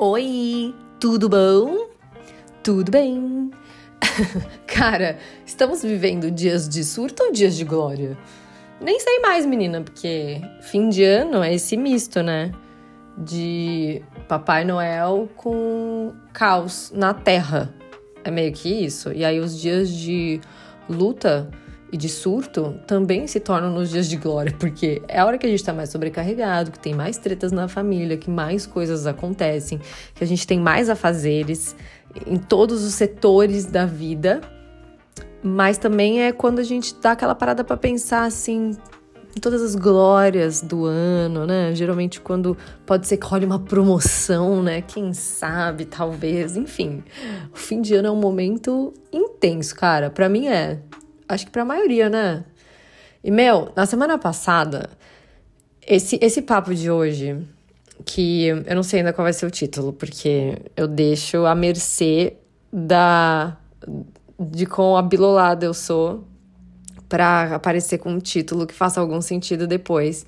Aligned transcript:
Oi, 0.00 0.76
tudo 1.00 1.28
bom? 1.28 1.88
Tudo 2.62 2.88
bem? 2.88 3.50
Cara, 4.64 5.18
estamos 5.44 5.82
vivendo 5.82 6.30
dias 6.30 6.68
de 6.68 6.84
surto 6.84 7.24
ou 7.24 7.32
dias 7.32 7.56
de 7.56 7.64
glória? 7.64 8.16
Nem 8.80 9.00
sei 9.00 9.18
mais, 9.18 9.44
menina, 9.44 9.80
porque 9.80 10.40
fim 10.60 10.88
de 10.88 11.02
ano 11.02 11.42
é 11.42 11.52
esse 11.52 11.76
misto, 11.76 12.22
né? 12.22 12.52
De 13.16 14.00
Papai 14.28 14.64
Noel 14.64 15.28
com 15.34 16.14
caos 16.32 16.92
na 16.94 17.12
Terra. 17.12 17.74
É 18.22 18.30
meio 18.30 18.52
que 18.52 18.68
isso. 18.68 19.12
E 19.12 19.24
aí 19.24 19.40
os 19.40 19.60
dias 19.60 19.90
de 19.90 20.40
luta 20.88 21.50
e 21.90 21.96
de 21.96 22.08
surto 22.08 22.74
também 22.86 23.26
se 23.26 23.40
tornam 23.40 23.72
nos 23.72 23.90
dias 23.90 24.08
de 24.08 24.16
glória, 24.16 24.54
porque 24.58 25.02
é 25.08 25.18
a 25.18 25.26
hora 25.26 25.38
que 25.38 25.46
a 25.46 25.48
gente 25.48 25.64
tá 25.64 25.72
mais 25.72 25.90
sobrecarregado, 25.90 26.70
que 26.70 26.78
tem 26.78 26.94
mais 26.94 27.18
tretas 27.18 27.52
na 27.52 27.68
família, 27.68 28.16
que 28.16 28.30
mais 28.30 28.66
coisas 28.66 29.06
acontecem, 29.06 29.80
que 30.14 30.22
a 30.22 30.26
gente 30.26 30.46
tem 30.46 30.58
mais 30.58 30.88
afazeres 30.90 31.74
em 32.26 32.36
todos 32.36 32.84
os 32.84 32.94
setores 32.94 33.64
da 33.64 33.86
vida. 33.86 34.40
Mas 35.42 35.78
também 35.78 36.22
é 36.22 36.32
quando 36.32 36.58
a 36.58 36.64
gente 36.64 36.94
dá 37.00 37.12
aquela 37.12 37.34
parada 37.34 37.62
para 37.62 37.76
pensar 37.76 38.24
assim, 38.24 38.76
em 39.36 39.40
todas 39.40 39.62
as 39.62 39.76
glórias 39.76 40.60
do 40.60 40.84
ano, 40.84 41.46
né? 41.46 41.72
Geralmente 41.74 42.20
quando 42.20 42.56
pode 42.84 43.06
ser 43.06 43.18
que 43.18 43.26
role 43.26 43.46
uma 43.46 43.60
promoção, 43.60 44.62
né? 44.62 44.82
Quem 44.82 45.14
sabe, 45.14 45.84
talvez, 45.84 46.56
enfim. 46.56 47.04
O 47.54 47.56
fim 47.56 47.80
de 47.80 47.94
ano 47.94 48.08
é 48.08 48.10
um 48.10 48.16
momento 48.16 48.92
intenso, 49.12 49.76
cara. 49.76 50.10
Para 50.10 50.28
mim 50.28 50.48
é 50.48 50.80
acho 51.28 51.46
que 51.46 51.52
para 51.52 51.62
a 51.62 51.64
maioria, 51.64 52.08
né? 52.08 52.44
E, 53.22 53.30
meu, 53.30 53.72
na 53.76 53.84
semana 53.86 54.16
passada, 54.18 54.90
esse, 55.86 56.18
esse 56.22 56.42
papo 56.42 56.74
de 56.74 56.90
hoje, 56.90 57.36
que 58.04 58.46
eu 58.46 58.74
não 58.74 58.82
sei 58.82 59.00
ainda 59.00 59.12
qual 59.12 59.24
vai 59.24 59.32
ser 59.32 59.46
o 59.46 59.50
título, 59.50 59.92
porque 59.92 60.56
eu 60.76 60.86
deixo 60.86 61.44
à 61.46 61.54
mercê 61.54 62.34
da 62.72 63.56
de 64.38 64.66
quão 64.66 64.96
abilolada 64.96 65.66
eu 65.66 65.74
sou 65.74 66.24
para 67.08 67.54
aparecer 67.56 67.98
com 67.98 68.12
um 68.12 68.18
título 68.18 68.66
que 68.66 68.74
faça 68.74 69.00
algum 69.00 69.20
sentido 69.20 69.66
depois. 69.66 70.26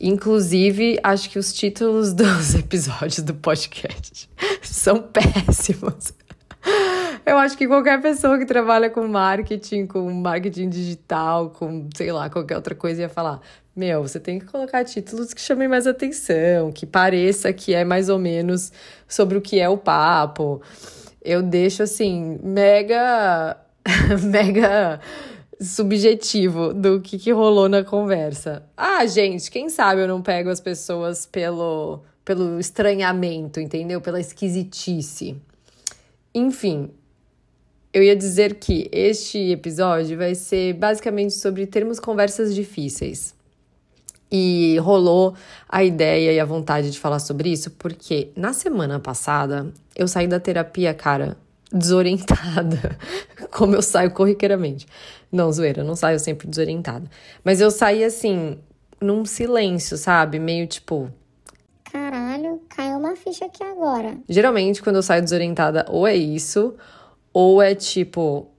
Inclusive, 0.00 0.98
acho 1.02 1.28
que 1.30 1.38
os 1.38 1.52
títulos 1.52 2.12
dos 2.14 2.54
episódios 2.54 3.20
do 3.20 3.34
podcast 3.34 4.30
são 4.62 5.02
péssimos. 5.02 6.12
Eu 7.28 7.36
acho 7.36 7.58
que 7.58 7.68
qualquer 7.68 8.00
pessoa 8.00 8.38
que 8.38 8.46
trabalha 8.46 8.88
com 8.88 9.06
marketing, 9.06 9.86
com 9.86 10.10
marketing 10.10 10.70
digital, 10.70 11.50
com, 11.50 11.86
sei 11.94 12.10
lá, 12.10 12.30
qualquer 12.30 12.56
outra 12.56 12.74
coisa 12.74 13.02
ia 13.02 13.08
falar: 13.10 13.42
meu, 13.76 14.00
você 14.02 14.18
tem 14.18 14.38
que 14.38 14.46
colocar 14.46 14.82
títulos 14.82 15.34
que 15.34 15.40
chamem 15.42 15.68
mais 15.68 15.86
atenção, 15.86 16.72
que 16.72 16.86
pareça 16.86 17.52
que 17.52 17.74
é 17.74 17.84
mais 17.84 18.08
ou 18.08 18.18
menos 18.18 18.72
sobre 19.06 19.36
o 19.36 19.42
que 19.42 19.60
é 19.60 19.68
o 19.68 19.76
papo. 19.76 20.62
Eu 21.22 21.42
deixo 21.42 21.82
assim, 21.82 22.38
mega. 22.42 23.58
mega 24.24 24.98
subjetivo 25.60 26.72
do 26.72 27.00
que, 27.00 27.18
que 27.18 27.30
rolou 27.30 27.68
na 27.68 27.84
conversa. 27.84 28.62
Ah, 28.74 29.04
gente, 29.04 29.50
quem 29.50 29.68
sabe 29.68 30.00
eu 30.00 30.08
não 30.08 30.22
pego 30.22 30.48
as 30.48 30.60
pessoas 30.60 31.26
pelo, 31.26 32.04
pelo 32.24 32.58
estranhamento, 32.58 33.60
entendeu? 33.60 34.00
Pela 34.00 34.20
esquisitice. 34.20 35.36
Enfim, 36.34 36.90
eu 37.92 38.02
ia 38.02 38.14
dizer 38.14 38.54
que 38.54 38.88
este 38.92 39.50
episódio 39.50 40.18
vai 40.18 40.34
ser 40.34 40.74
basicamente 40.74 41.34
sobre 41.34 41.66
termos 41.66 41.98
conversas 41.98 42.54
difíceis. 42.54 43.34
E 44.30 44.76
rolou 44.80 45.34
a 45.66 45.82
ideia 45.82 46.32
e 46.32 46.38
a 46.38 46.44
vontade 46.44 46.90
de 46.90 46.98
falar 46.98 47.18
sobre 47.18 47.50
isso 47.50 47.70
porque 47.72 48.30
na 48.36 48.52
semana 48.52 49.00
passada 49.00 49.72
eu 49.96 50.06
saí 50.06 50.26
da 50.26 50.38
terapia, 50.38 50.92
cara, 50.92 51.34
desorientada, 51.72 52.98
como 53.50 53.74
eu 53.74 53.80
saio 53.80 54.10
corriqueiramente. 54.10 54.86
Não, 55.32 55.50
zoeira, 55.50 55.82
não 55.82 55.96
saio 55.96 56.18
sempre 56.18 56.46
desorientada. 56.46 57.10
Mas 57.42 57.60
eu 57.60 57.70
saí 57.70 58.04
assim, 58.04 58.58
num 59.00 59.24
silêncio, 59.24 59.96
sabe? 59.96 60.38
Meio 60.38 60.66
tipo. 60.66 61.10
Caralho, 61.90 62.60
caiu 62.68 62.98
uma 62.98 63.16
ficha 63.16 63.46
aqui 63.46 63.62
agora. 63.62 64.18
Geralmente, 64.28 64.82
quando 64.82 64.96
eu 64.96 65.02
saio 65.02 65.22
desorientada, 65.22 65.86
ou 65.88 66.06
é 66.06 66.14
isso, 66.14 66.74
ou 67.32 67.62
é 67.62 67.74
tipo. 67.74 68.50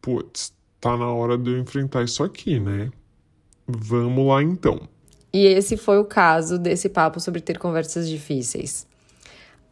Putz, 0.00 0.52
tá 0.80 0.96
na 0.96 1.12
hora 1.12 1.38
de 1.38 1.50
eu 1.50 1.58
enfrentar 1.58 2.02
isso 2.02 2.22
aqui, 2.22 2.58
né? 2.58 2.90
Vamos 3.66 4.26
lá 4.26 4.42
então. 4.42 4.88
E 5.32 5.46
esse 5.46 5.76
foi 5.76 5.98
o 5.98 6.04
caso 6.04 6.58
desse 6.58 6.88
papo 6.88 7.18
sobre 7.18 7.40
ter 7.40 7.58
conversas 7.58 8.08
difíceis. 8.08 8.86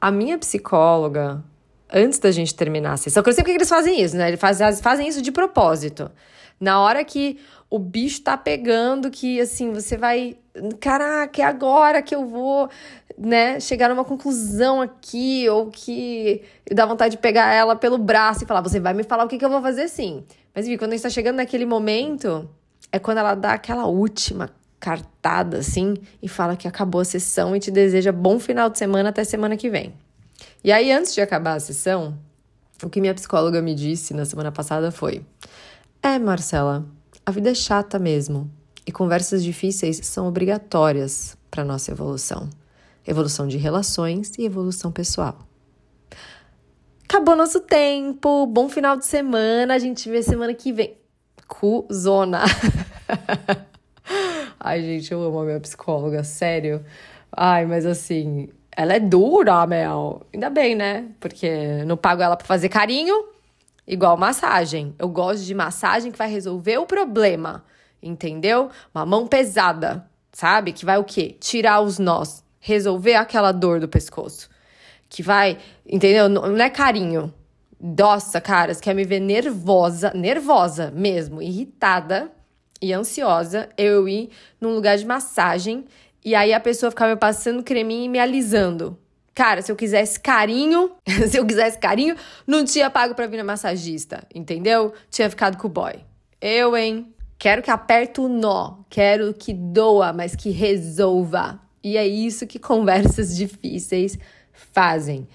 A 0.01 0.11
minha 0.11 0.39
psicóloga, 0.39 1.45
antes 1.93 2.19
da 2.19 2.31
gente 2.31 2.55
terminar 2.55 2.93
a 2.93 2.97
sessão, 2.97 3.23
que 3.23 3.29
eu 3.29 3.35
sei 3.35 3.45
porque 3.45 3.57
eles 3.57 3.69
fazem 3.69 4.01
isso, 4.01 4.17
né? 4.17 4.29
Eles 4.29 4.41
fazem, 4.41 4.73
fazem 4.77 5.09
isso 5.09 5.21
de 5.21 5.31
propósito. 5.31 6.11
Na 6.59 6.81
hora 6.81 7.05
que 7.05 7.39
o 7.69 7.79
bicho 7.79 8.23
tá 8.23 8.37
pegando, 8.37 9.11
que 9.11 9.41
assim, 9.41 9.73
você 9.73 9.97
vai. 9.97 10.37
Caraca, 10.81 11.41
é 11.41 11.45
agora 11.45 12.03
que 12.03 12.15
eu 12.15 12.27
vou 12.27 12.69
né, 13.21 13.61
chegar 13.61 13.91
numa 13.91 14.05
conclusão 14.05 14.81
aqui, 14.81 15.47
ou 15.51 15.67
que 15.67 16.43
dá 16.73 16.87
vontade 16.87 17.17
de 17.17 17.21
pegar 17.21 17.53
ela 17.53 17.77
pelo 17.77 17.99
braço 17.99 18.45
e 18.45 18.47
falar: 18.47 18.63
você 18.63 18.81
vai 18.81 18.95
me 18.95 19.05
falar 19.05 19.25
o 19.25 19.29
que, 19.29 19.37
que 19.37 19.45
eu 19.45 19.51
vou 19.51 19.61
fazer 19.61 19.89
sim. 19.89 20.25
Mas, 20.55 20.67
vi, 20.67 20.79
quando 20.79 20.93
a 20.93 20.97
gente 20.97 21.03
tá 21.03 21.11
chegando 21.11 21.37
naquele 21.37 21.67
momento, 21.67 22.49
é 22.91 22.99
quando 22.99 23.19
ela 23.19 23.35
dá 23.35 23.53
aquela 23.53 23.85
última 23.87 24.51
cartada, 24.81 25.59
assim, 25.59 25.99
e 26.23 26.29
fala 26.29 26.57
que 26.57 26.67
acabou 26.67 27.03
a 27.03 27.05
sessão 27.05 27.55
e 27.55 27.61
te 27.61 27.71
deseja 27.71 28.11
bom 28.11 28.41
final 28.41 28.71
de 28.71 28.79
semana 28.79 29.11
até 29.11 29.23
semana 29.23 29.55
que 29.55 29.69
vem. 29.69 29.93
E 30.65 30.73
aí, 30.73 30.91
antes 30.91 31.15
de 31.15 31.21
acabar 31.21 31.55
a 31.55 31.61
sessão, 31.61 32.17
o 32.83 32.89
que 32.89 33.03
minha 33.03 33.15
psicóloga 33.15 33.61
me 33.61 33.75
disse 33.75 34.15
na 34.15 34.25
semana 34.25 34.51
passada 34.51 34.91
foi: 34.91 35.23
É, 36.03 36.19
Marcela, 36.19 36.87
a 37.27 37.31
vida 37.31 37.51
é 37.51 37.55
chata 37.55 37.99
mesmo. 37.99 38.51
E 38.87 38.91
conversas 38.91 39.45
difíceis 39.45 40.01
são 40.05 40.27
obrigatórias 40.27 41.37
para 41.51 41.63
nossa 41.63 41.91
evolução 41.91 42.49
evolução 43.07 43.47
de 43.47 43.57
relações 43.57 44.33
e 44.39 44.45
evolução 44.45 44.93
pessoal. 44.93 45.39
Acabou 47.05 47.35
nosso 47.35 47.61
tempo, 47.61 48.47
bom 48.47 48.69
final 48.69 48.97
de 48.97 49.05
semana, 49.05 49.75
a 49.75 49.79
gente 49.79 50.09
vê 50.09 50.23
semana 50.23 50.55
que 50.55 50.73
vem. 50.73 50.97
Cuzona. 51.49 52.45
Ai, 54.61 54.81
gente, 54.83 55.11
eu 55.11 55.21
amo 55.23 55.41
a 55.41 55.45
minha 55.45 55.59
psicóloga, 55.59 56.23
sério. 56.23 56.85
Ai, 57.33 57.67
mas 57.67 57.85
assim, 57.85 58.49
ela 58.77 58.95
é 58.95 59.01
dura, 59.01 59.67
Mel. 59.67 60.25
Ainda 60.33 60.49
bem, 60.51 60.77
né? 60.77 61.09
Porque 61.19 61.83
não 61.85 61.97
pago 61.97 62.23
ela 62.23 62.37
pra 62.37 62.47
fazer 62.47 62.69
carinho, 62.69 63.25
igual 63.87 64.17
massagem. 64.17 64.95
Eu 64.97 65.09
gosto 65.09 65.45
de 65.45 65.55
massagem 65.55 66.13
que 66.13 66.19
vai 66.19 66.31
resolver 66.31 66.79
o 66.79 66.87
problema, 66.87 67.65
entendeu? 68.01 68.71
Uma 68.95 69.05
mão 69.05 69.27
pesada, 69.27 70.09
sabe? 70.33 70.73
Que 70.73 70.85
vai 70.85 70.99
o 70.99 71.05
quê? 71.05 71.37
Tirar 71.41 71.81
os 71.81 71.99
nós 71.99 72.40
resolver 72.61 73.15
aquela 73.15 73.51
dor 73.51 73.81
do 73.81 73.89
pescoço. 73.89 74.49
Que 75.09 75.23
vai, 75.23 75.59
entendeu? 75.85 76.29
Não 76.29 76.57
é 76.63 76.71
carinho. 76.71 77.35
Nossa, 77.81 78.41
cara, 78.41 78.75
você 78.75 78.81
quer 78.81 78.95
me 78.95 79.05
ver 79.05 79.21
nervosa, 79.21 80.13
nervosa 80.15 80.93
mesmo, 80.95 81.41
irritada 81.41 82.31
e 82.81 82.93
ansiosa, 82.93 83.69
eu 83.77 84.07
ir 84.07 84.31
num 84.61 84.75
lugar 84.75 84.97
de 84.99 85.07
massagem 85.07 85.87
e 86.23 86.35
aí 86.35 86.53
a 86.53 86.61
pessoa 86.61 86.91
ficar 86.91 87.09
me 87.09 87.17
passando 87.17 87.63
creminho 87.63 88.05
e 88.05 88.09
me 88.09 88.19
alisando. 88.19 88.99
Cara, 89.35 89.63
se 89.63 89.73
eu 89.73 89.77
quisesse 89.77 90.21
carinho, 90.21 90.93
se 91.29 91.39
eu 91.39 91.47
quisesse 91.47 91.79
carinho, 91.79 92.15
não 92.47 92.65
tinha 92.65 92.91
pago 92.91 93.15
pra 93.15 93.27
vir 93.27 93.39
na 93.39 93.45
massagista, 93.45 94.23
entendeu? 94.35 94.93
Tinha 95.11 95.31
ficado 95.31 95.57
com 95.57 95.67
o 95.67 95.71
boy. 95.71 95.95
Eu, 96.39 96.77
hein? 96.77 97.15
Quero 97.39 97.63
que 97.63 97.71
aperte 97.71 98.21
o 98.21 98.29
nó, 98.29 98.81
quero 98.91 99.33
que 99.33 99.55
doa, 99.55 100.13
mas 100.13 100.37
que 100.37 100.51
resolva. 100.51 101.59
E 101.83 101.97
é 101.97 102.07
isso 102.07 102.47
que 102.47 102.59
conversas 102.59 103.35
difíceis 103.37 104.19
fazem. 104.73 105.27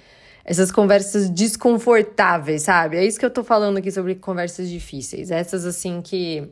Essas 0.44 0.72
conversas 0.72 1.30
desconfortáveis, 1.30 2.64
sabe? 2.64 2.98
É 2.98 3.06
isso 3.06 3.20
que 3.20 3.26
eu 3.26 3.32
tô 3.32 3.44
falando 3.44 3.78
aqui 3.78 3.92
sobre 3.92 4.14
conversas 4.14 4.70
difíceis. 4.70 5.32
Essas, 5.32 5.66
assim, 5.66 6.02
que 6.04 6.48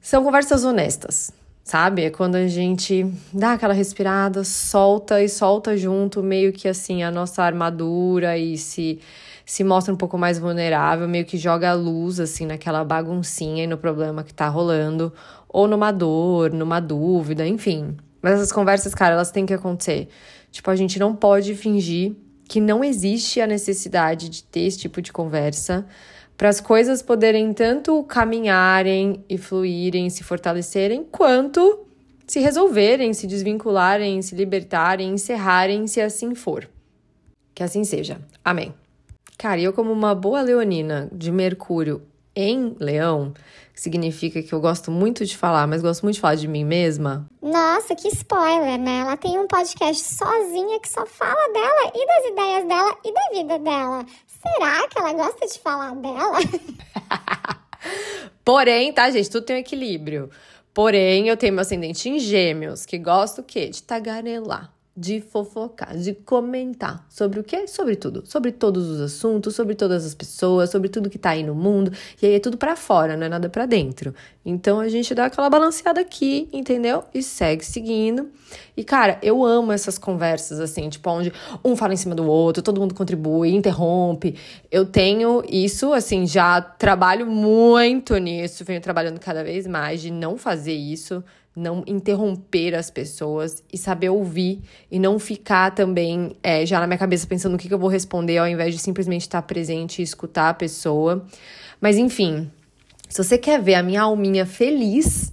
são 0.00 0.22
conversas 0.22 0.64
honestas, 0.64 1.32
sabe? 1.64 2.04
É 2.04 2.10
quando 2.10 2.36
a 2.36 2.46
gente 2.46 3.04
dá 3.32 3.54
aquela 3.54 3.74
respirada, 3.74 4.44
solta 4.44 5.20
e 5.20 5.28
solta 5.28 5.76
junto, 5.76 6.22
meio 6.22 6.52
que 6.52 6.68
assim, 6.68 7.02
a 7.02 7.10
nossa 7.10 7.42
armadura 7.42 8.38
e 8.38 8.56
se, 8.56 9.00
se 9.44 9.64
mostra 9.64 9.92
um 9.92 9.96
pouco 9.96 10.16
mais 10.16 10.38
vulnerável, 10.38 11.08
meio 11.08 11.24
que 11.24 11.36
joga 11.36 11.70
a 11.70 11.74
luz, 11.74 12.20
assim, 12.20 12.46
naquela 12.46 12.84
baguncinha 12.84 13.64
e 13.64 13.66
no 13.66 13.76
problema 13.76 14.22
que 14.22 14.32
tá 14.32 14.46
rolando, 14.48 15.12
ou 15.48 15.66
numa 15.66 15.90
dor, 15.90 16.52
numa 16.52 16.78
dúvida, 16.78 17.44
enfim. 17.46 17.96
Mas 18.22 18.34
essas 18.34 18.52
conversas, 18.52 18.94
cara, 18.94 19.14
elas 19.14 19.30
têm 19.30 19.46
que 19.46 19.54
acontecer. 19.54 20.08
Tipo, 20.50 20.70
a 20.70 20.76
gente 20.76 20.98
não 20.98 21.14
pode 21.14 21.54
fingir 21.54 22.14
que 22.48 22.60
não 22.60 22.82
existe 22.82 23.40
a 23.40 23.46
necessidade 23.46 24.28
de 24.28 24.42
ter 24.42 24.62
esse 24.62 24.78
tipo 24.78 25.00
de 25.00 25.12
conversa 25.12 25.86
para 26.36 26.48
as 26.48 26.60
coisas 26.60 27.02
poderem 27.02 27.52
tanto 27.52 28.02
caminharem 28.04 29.24
e 29.28 29.38
fluírem, 29.38 30.10
se 30.10 30.24
fortalecerem, 30.24 31.04
quanto 31.04 31.86
se 32.26 32.40
resolverem, 32.40 33.12
se 33.12 33.26
desvincularem, 33.26 34.22
se 34.22 34.34
libertarem, 34.34 35.10
encerrarem, 35.10 35.86
se 35.86 36.00
assim 36.00 36.34
for. 36.34 36.68
Que 37.54 37.62
assim 37.62 37.84
seja. 37.84 38.20
Amém. 38.44 38.74
Cara, 39.36 39.60
eu, 39.60 39.72
como 39.72 39.92
uma 39.92 40.14
boa 40.14 40.40
leonina 40.40 41.08
de 41.12 41.30
Mercúrio 41.30 42.02
em 42.34 42.76
Leão, 42.78 43.32
que 43.72 43.80
significa 43.80 44.42
que 44.42 44.52
eu 44.52 44.60
gosto 44.60 44.90
muito 44.90 45.24
de 45.24 45.36
falar, 45.36 45.66
mas 45.66 45.82
gosto 45.82 46.02
muito 46.02 46.14
de 46.14 46.20
falar 46.20 46.36
de 46.36 46.48
mim 46.48 46.64
mesma. 46.64 47.28
Nossa, 47.42 47.94
que 47.94 48.08
spoiler, 48.08 48.78
né? 48.78 49.00
Ela 49.00 49.16
tem 49.16 49.38
um 49.38 49.46
podcast 49.46 50.14
sozinha 50.14 50.80
que 50.80 50.88
só 50.88 51.06
fala 51.06 51.52
dela 51.52 51.92
e 51.94 52.06
das 52.06 52.32
ideias 52.32 52.68
dela 52.68 52.96
e 53.04 53.12
da 53.12 53.28
vida 53.32 53.58
dela. 53.58 54.06
Será 54.26 54.88
que 54.88 54.98
ela 54.98 55.12
gosta 55.12 55.46
de 55.46 55.58
falar 55.58 55.94
dela? 55.96 56.38
Porém, 58.44 58.92
tá, 58.92 59.10
gente, 59.10 59.30
tudo 59.30 59.44
tem 59.46 59.56
um 59.56 59.60
equilíbrio. 59.60 60.30
Porém, 60.72 61.28
eu 61.28 61.36
tenho 61.36 61.52
meu 61.52 61.62
ascendente 61.62 62.08
em 62.08 62.18
gêmeos, 62.18 62.86
que 62.86 62.96
gosta 62.96 63.40
o 63.40 63.44
quê? 63.44 63.68
De 63.68 63.82
tagarelar 63.82 64.72
de 65.00 65.18
fofocar, 65.18 65.96
de 65.96 66.12
comentar 66.12 67.06
sobre 67.08 67.40
o 67.40 67.42
quê? 67.42 67.66
Sobre 67.66 67.96
tudo, 67.96 68.22
sobre 68.26 68.52
todos 68.52 68.86
os 68.86 69.00
assuntos, 69.00 69.56
sobre 69.56 69.74
todas 69.74 70.04
as 70.04 70.14
pessoas, 70.14 70.68
sobre 70.68 70.90
tudo 70.90 71.08
que 71.08 71.18
tá 71.18 71.30
aí 71.30 71.42
no 71.42 71.54
mundo. 71.54 71.90
E 72.20 72.26
aí 72.26 72.34
é 72.34 72.38
tudo 72.38 72.58
para 72.58 72.76
fora, 72.76 73.16
não 73.16 73.24
é 73.24 73.28
nada 73.30 73.48
para 73.48 73.64
dentro. 73.64 74.14
Então 74.44 74.78
a 74.78 74.90
gente 74.90 75.14
dá 75.14 75.24
aquela 75.24 75.48
balanceada 75.48 76.02
aqui, 76.02 76.50
entendeu? 76.52 77.02
E 77.14 77.22
segue 77.22 77.64
seguindo. 77.64 78.28
E 78.76 78.84
cara, 78.84 79.18
eu 79.22 79.42
amo 79.42 79.72
essas 79.72 79.96
conversas 79.96 80.60
assim, 80.60 80.86
tipo 80.90 81.08
onde 81.08 81.32
um 81.64 81.74
fala 81.74 81.94
em 81.94 81.96
cima 81.96 82.14
do 82.14 82.26
outro, 82.26 82.62
todo 82.62 82.78
mundo 82.78 82.94
contribui, 82.94 83.54
interrompe. 83.54 84.36
Eu 84.70 84.84
tenho 84.84 85.42
isso, 85.48 85.94
assim, 85.94 86.26
já 86.26 86.60
trabalho 86.60 87.26
muito 87.26 88.14
nisso, 88.18 88.66
venho 88.66 88.82
trabalhando 88.82 89.18
cada 89.18 89.42
vez 89.42 89.66
mais 89.66 90.02
de 90.02 90.10
não 90.10 90.36
fazer 90.36 90.74
isso 90.74 91.24
não 91.54 91.82
interromper 91.86 92.74
as 92.74 92.90
pessoas 92.90 93.62
e 93.72 93.76
saber 93.76 94.08
ouvir 94.10 94.62
e 94.90 94.98
não 94.98 95.18
ficar 95.18 95.74
também 95.74 96.36
é, 96.42 96.64
já 96.64 96.78
na 96.78 96.86
minha 96.86 96.98
cabeça 96.98 97.26
pensando 97.26 97.54
o 97.54 97.58
que, 97.58 97.68
que 97.68 97.74
eu 97.74 97.78
vou 97.78 97.88
responder 97.88 98.38
ao 98.38 98.46
invés 98.46 98.74
de 98.74 98.80
simplesmente 98.80 99.22
estar 99.22 99.42
presente 99.42 100.00
e 100.00 100.02
escutar 100.02 100.50
a 100.50 100.54
pessoa. 100.54 101.26
Mas 101.80 101.96
enfim, 101.96 102.50
se 103.08 103.22
você 103.22 103.36
quer 103.36 103.60
ver 103.60 103.74
a 103.74 103.82
minha 103.82 104.02
alminha 104.02 104.46
feliz, 104.46 105.32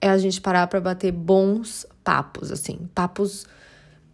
é 0.00 0.08
a 0.08 0.18
gente 0.18 0.40
parar 0.40 0.66
para 0.66 0.80
bater 0.80 1.12
bons 1.12 1.86
papos, 2.02 2.50
assim, 2.50 2.88
papos 2.92 3.46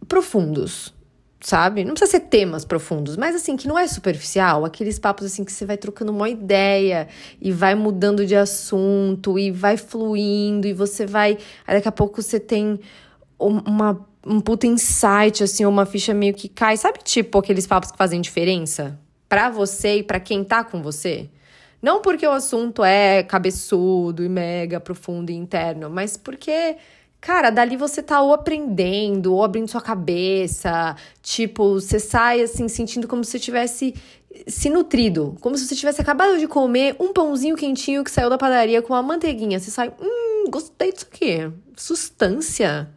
profundos, 0.07 0.93
sabe? 1.41 1.85
Não 1.85 1.93
precisa 1.93 2.11
ser 2.11 2.21
temas 2.21 2.65
profundos, 2.65 3.15
mas 3.15 3.35
assim, 3.35 3.55
que 3.55 3.67
não 3.67 3.77
é 3.77 3.87
superficial, 3.87 4.65
aqueles 4.65 4.99
papos 4.99 5.25
assim 5.25 5.43
que 5.43 5.51
você 5.51 5.65
vai 5.65 5.77
trocando 5.77 6.11
uma 6.11 6.29
ideia 6.29 7.07
e 7.41 7.51
vai 7.51 7.75
mudando 7.75 8.25
de 8.25 8.35
assunto 8.35 9.39
e 9.39 9.49
vai 9.49 9.77
fluindo 9.77 10.67
e 10.67 10.73
você 10.73 11.05
vai. 11.05 11.37
Aí 11.65 11.75
daqui 11.75 11.87
a 11.87 11.91
pouco 11.91 12.21
você 12.21 12.39
tem 12.39 12.79
uma, 13.39 14.05
um 14.25 14.41
puta 14.41 14.67
insight, 14.67 15.43
assim, 15.43 15.65
uma 15.65 15.85
ficha 15.85 16.13
meio 16.13 16.33
que 16.33 16.49
cai. 16.49 16.75
Sabe, 16.75 16.99
tipo, 17.03 17.37
aqueles 17.39 17.65
papos 17.65 17.91
que 17.91 17.97
fazem 17.97 18.19
diferença 18.19 18.99
para 19.29 19.49
você 19.49 19.97
e 19.97 20.03
para 20.03 20.19
quem 20.19 20.43
tá 20.43 20.63
com 20.63 20.81
você? 20.81 21.29
Não 21.81 22.01
porque 22.01 22.27
o 22.27 22.31
assunto 22.31 22.83
é 22.83 23.23
cabeçudo 23.23 24.23
e 24.23 24.27
mega 24.27 24.81
profundo 24.81 25.29
e 25.29 25.35
interno, 25.35 25.89
mas 25.89 26.17
porque 26.17 26.75
Cara, 27.21 27.49
dali 27.49 27.75
você 27.75 28.01
tá 28.01 28.21
ou 28.21 28.33
aprendendo, 28.33 29.33
ou 29.33 29.43
abrindo 29.43 29.67
sua 29.67 29.81
cabeça. 29.81 30.95
Tipo, 31.21 31.73
você 31.73 31.99
sai 31.99 32.41
assim, 32.41 32.67
sentindo 32.67 33.07
como 33.07 33.25
se 33.25 33.39
tivesse 33.39 33.93
se 34.47 34.69
nutrido. 34.69 35.35
Como 35.41 35.57
se 35.57 35.67
você 35.67 35.75
tivesse 35.75 36.01
acabado 36.01 36.37
de 36.37 36.47
comer 36.47 36.95
um 36.99 37.11
pãozinho 37.11 37.57
quentinho 37.57 38.03
que 38.03 38.11
saiu 38.11 38.29
da 38.29 38.37
padaria 38.37 38.81
com 38.81 38.93
uma 38.93 39.03
manteiguinha. 39.03 39.59
Você 39.59 39.69
sai, 39.69 39.91
hum, 39.99 40.45
gostei 40.49 40.93
disso 40.93 41.07
aqui. 41.11 41.51
Sustância. 41.75 42.89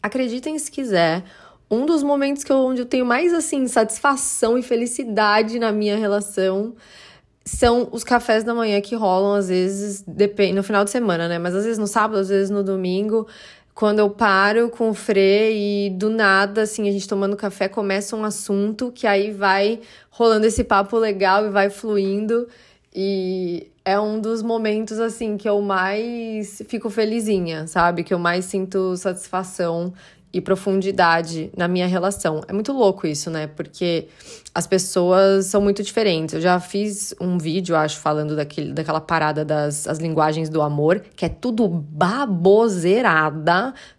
Acreditem 0.00 0.58
se 0.58 0.70
quiser. 0.70 1.24
Um 1.70 1.84
dos 1.86 2.02
momentos 2.02 2.44
que 2.44 2.52
eu, 2.52 2.58
onde 2.58 2.82
eu 2.82 2.86
tenho 2.86 3.06
mais, 3.06 3.32
assim, 3.32 3.66
satisfação 3.66 4.58
e 4.58 4.62
felicidade 4.62 5.58
na 5.58 5.72
minha 5.72 5.96
relação 5.96 6.74
são 7.44 7.88
os 7.90 8.04
cafés 8.04 8.44
da 8.44 8.54
manhã 8.54 8.80
que 8.80 8.94
rolam, 8.94 9.34
às 9.34 9.48
vezes, 9.48 10.02
depende, 10.06 10.54
no 10.54 10.62
final 10.62 10.84
de 10.84 10.90
semana, 10.90 11.28
né? 11.28 11.38
Mas 11.38 11.54
às 11.54 11.64
vezes 11.64 11.78
no 11.78 11.86
sábado, 11.86 12.18
às 12.18 12.28
vezes 12.28 12.50
no 12.50 12.62
domingo, 12.62 13.26
quando 13.74 13.98
eu 13.98 14.10
paro 14.10 14.68
com 14.68 14.90
o 14.90 14.94
Frê 14.94 15.52
e 15.52 15.90
do 15.90 16.10
nada, 16.10 16.62
assim, 16.62 16.88
a 16.88 16.92
gente 16.92 17.08
tomando 17.08 17.36
café, 17.36 17.68
começa 17.68 18.14
um 18.14 18.24
assunto 18.24 18.92
que 18.92 19.06
aí 19.06 19.32
vai 19.32 19.80
rolando 20.10 20.46
esse 20.46 20.62
papo 20.62 20.96
legal 20.98 21.46
e 21.46 21.50
vai 21.50 21.70
fluindo. 21.70 22.46
E 22.94 23.68
é 23.84 23.98
um 23.98 24.20
dos 24.20 24.42
momentos, 24.42 25.00
assim, 25.00 25.36
que 25.36 25.48
eu 25.48 25.60
mais 25.62 26.62
fico 26.68 26.90
felizinha, 26.90 27.66
sabe? 27.66 28.04
Que 28.04 28.12
eu 28.12 28.18
mais 28.18 28.44
sinto 28.44 28.96
satisfação 28.96 29.92
e 30.32 30.40
profundidade 30.40 31.52
na 31.56 31.68
minha 31.68 31.86
relação. 31.86 32.42
É 32.48 32.52
muito 32.52 32.72
louco 32.72 33.06
isso, 33.06 33.30
né? 33.30 33.46
Porque 33.46 34.08
as 34.54 34.66
pessoas 34.66 35.46
são 35.46 35.60
muito 35.60 35.82
diferentes. 35.82 36.34
Eu 36.34 36.40
já 36.40 36.58
fiz 36.58 37.14
um 37.20 37.36
vídeo, 37.36 37.76
acho, 37.76 37.98
falando 37.98 38.34
daquele, 38.34 38.72
daquela 38.72 39.00
parada 39.00 39.44
das 39.44 39.86
as 39.86 39.98
linguagens 39.98 40.48
do 40.48 40.62
amor, 40.62 41.02
que 41.14 41.24
é 41.24 41.28
tudo 41.28 41.68
baboseirada, 41.68 43.12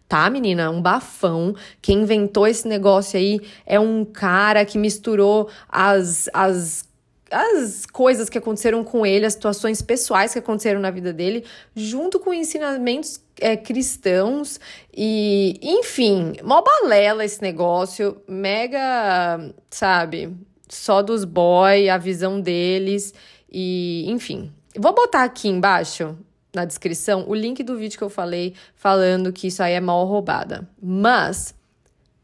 tá, 0.07 0.30
menina? 0.30 0.71
Um 0.71 0.81
bafão. 0.81 1.56
Quem 1.81 2.01
inventou 2.01 2.47
esse 2.47 2.68
negócio 2.68 3.18
aí 3.19 3.39
é 3.65 3.79
um 3.79 4.03
cara 4.03 4.65
que 4.65 4.77
misturou 4.77 5.50
as, 5.69 6.29
as 6.33 6.91
as 7.33 7.85
coisas 7.85 8.30
que 8.30 8.38
aconteceram 8.38 8.83
com 8.83 9.06
ele, 9.06 9.25
as 9.25 9.33
situações 9.33 9.81
pessoais 9.81 10.31
que 10.31 10.39
aconteceram 10.39 10.80
na 10.80 10.91
vida 10.91 11.12
dele, 11.12 11.44
junto 11.75 12.19
com 12.19 12.33
ensinamentos 12.33 13.19
é, 13.41 13.57
cristãos 13.57 14.59
e, 14.95 15.59
enfim, 15.62 16.33
mó 16.44 16.62
balela 16.62 17.25
esse 17.25 17.41
negócio, 17.41 18.21
mega, 18.27 19.51
sabe, 19.69 20.35
só 20.69 21.01
dos 21.01 21.25
boy, 21.25 21.89
a 21.89 21.97
visão 21.97 22.39
deles 22.39 23.13
e, 23.51 24.06
enfim. 24.07 24.51
Vou 24.77 24.94
botar 24.94 25.24
aqui 25.24 25.47
embaixo 25.47 26.18
na 26.53 26.65
descrição 26.65 27.25
o 27.27 27.33
link 27.33 27.63
do 27.63 27.75
vídeo 27.75 27.97
que 27.97 28.03
eu 28.03 28.09
falei 28.09 28.53
falando 28.75 29.33
que 29.33 29.47
isso 29.47 29.62
aí 29.63 29.74
é 29.74 29.79
mal 29.79 30.06
roubada. 30.06 30.68
Mas 30.81 31.56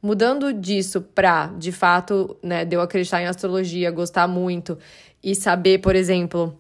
Mudando 0.02 0.54
disso 0.54 1.02
para, 1.02 1.48
de 1.58 1.72
fato, 1.72 2.38
né, 2.42 2.64
de 2.64 2.76
eu 2.76 2.82
acreditar 2.82 3.22
em 3.22 3.26
astrologia, 3.26 3.92
gostar 3.92 4.28
muito 4.28 4.78
e 5.22 5.36
saber, 5.36 5.80
por 5.80 5.94
exemplo, 5.94 6.58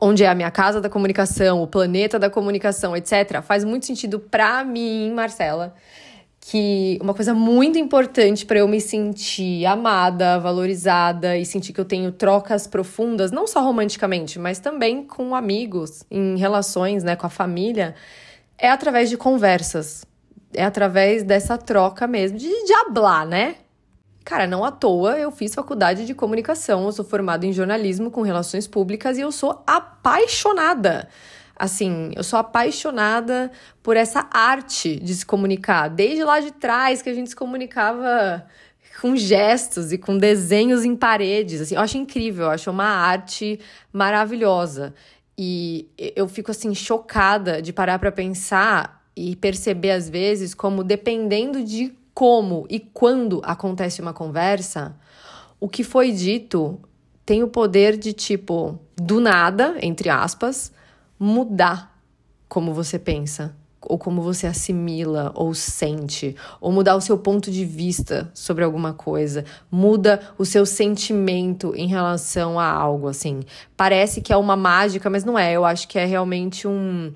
onde 0.00 0.24
é 0.24 0.28
a 0.28 0.34
minha 0.34 0.50
casa 0.50 0.80
da 0.80 0.88
comunicação, 0.88 1.62
o 1.62 1.66
planeta 1.66 2.18
da 2.18 2.30
comunicação, 2.30 2.96
etc., 2.96 3.42
faz 3.42 3.64
muito 3.64 3.84
sentido 3.84 4.18
para 4.18 4.64
mim, 4.64 5.12
Marcela, 5.12 5.74
que 6.40 6.98
uma 7.02 7.14
coisa 7.14 7.34
muito 7.34 7.78
importante 7.78 8.46
para 8.46 8.58
eu 8.58 8.68
me 8.68 8.80
sentir 8.80 9.66
amada, 9.66 10.38
valorizada 10.38 11.36
e 11.36 11.44
sentir 11.44 11.72
que 11.72 11.80
eu 11.80 11.84
tenho 11.84 12.12
trocas 12.12 12.66
profundas, 12.66 13.30
não 13.30 13.46
só 13.46 13.62
romanticamente, 13.62 14.38
mas 14.38 14.58
também 14.58 15.04
com 15.04 15.34
amigos, 15.34 16.04
em 16.10 16.36
relações, 16.36 17.02
né, 17.02 17.16
com 17.16 17.26
a 17.26 17.30
família, 17.30 17.94
é 18.56 18.70
através 18.70 19.10
de 19.10 19.16
conversas 19.16 20.04
é 20.54 20.64
através 20.64 21.22
dessa 21.22 21.58
troca 21.58 22.06
mesmo, 22.06 22.38
de, 22.38 22.48
de 22.48 22.72
hablar, 22.74 23.26
né? 23.26 23.56
Cara, 24.24 24.46
não 24.46 24.64
à 24.64 24.70
toa 24.70 25.18
eu 25.18 25.30
fiz 25.30 25.54
faculdade 25.54 26.06
de 26.06 26.14
comunicação, 26.14 26.86
eu 26.86 26.92
sou 26.92 27.04
formada 27.04 27.44
em 27.44 27.52
jornalismo 27.52 28.10
com 28.10 28.22
relações 28.22 28.66
públicas 28.66 29.18
e 29.18 29.20
eu 29.20 29.30
sou 29.30 29.62
apaixonada. 29.66 31.08
Assim, 31.54 32.10
eu 32.16 32.24
sou 32.24 32.38
apaixonada 32.38 33.52
por 33.82 33.96
essa 33.96 34.26
arte 34.32 34.98
de 34.98 35.14
se 35.14 35.26
comunicar. 35.26 35.88
Desde 35.88 36.24
lá 36.24 36.40
de 36.40 36.50
trás 36.52 37.02
que 37.02 37.10
a 37.10 37.14
gente 37.14 37.30
se 37.30 37.36
comunicava 37.36 38.44
com 39.00 39.14
gestos 39.14 39.92
e 39.92 39.98
com 39.98 40.16
desenhos 40.16 40.84
em 40.84 40.96
paredes, 40.96 41.60
assim, 41.60 41.74
eu 41.74 41.80
acho 41.80 41.98
incrível, 41.98 42.46
eu 42.46 42.50
acho 42.50 42.70
uma 42.70 42.86
arte 42.86 43.60
maravilhosa. 43.92 44.94
E 45.36 45.88
eu 46.16 46.26
fico 46.28 46.50
assim 46.50 46.74
chocada 46.74 47.60
de 47.60 47.72
parar 47.72 47.98
para 47.98 48.10
pensar 48.10 49.03
e 49.16 49.36
perceber 49.36 49.92
às 49.92 50.08
vezes 50.08 50.54
como 50.54 50.82
dependendo 50.82 51.62
de 51.62 51.92
como 52.12 52.66
e 52.70 52.78
quando 52.78 53.40
acontece 53.44 54.00
uma 54.00 54.12
conversa, 54.12 54.96
o 55.60 55.68
que 55.68 55.82
foi 55.82 56.12
dito 56.12 56.78
tem 57.26 57.42
o 57.42 57.48
poder 57.48 57.96
de 57.96 58.12
tipo 58.12 58.78
do 58.96 59.20
nada, 59.20 59.76
entre 59.80 60.08
aspas, 60.08 60.72
mudar 61.18 61.98
como 62.48 62.72
você 62.72 62.98
pensa, 62.98 63.54
ou 63.80 63.98
como 63.98 64.22
você 64.22 64.46
assimila 64.46 65.32
ou 65.34 65.54
sente, 65.54 66.36
ou 66.60 66.70
mudar 66.70 66.96
o 66.96 67.00
seu 67.00 67.18
ponto 67.18 67.50
de 67.50 67.64
vista 67.64 68.30
sobre 68.34 68.62
alguma 68.62 68.92
coisa, 68.92 69.44
muda 69.70 70.20
o 70.38 70.44
seu 70.44 70.64
sentimento 70.64 71.74
em 71.74 71.86
relação 71.88 72.58
a 72.58 72.66
algo 72.70 73.08
assim. 73.08 73.40
Parece 73.76 74.20
que 74.20 74.32
é 74.32 74.36
uma 74.36 74.56
mágica, 74.56 75.10
mas 75.10 75.24
não 75.24 75.38
é. 75.38 75.52
Eu 75.52 75.64
acho 75.64 75.88
que 75.88 75.98
é 75.98 76.04
realmente 76.04 76.68
um 76.68 77.12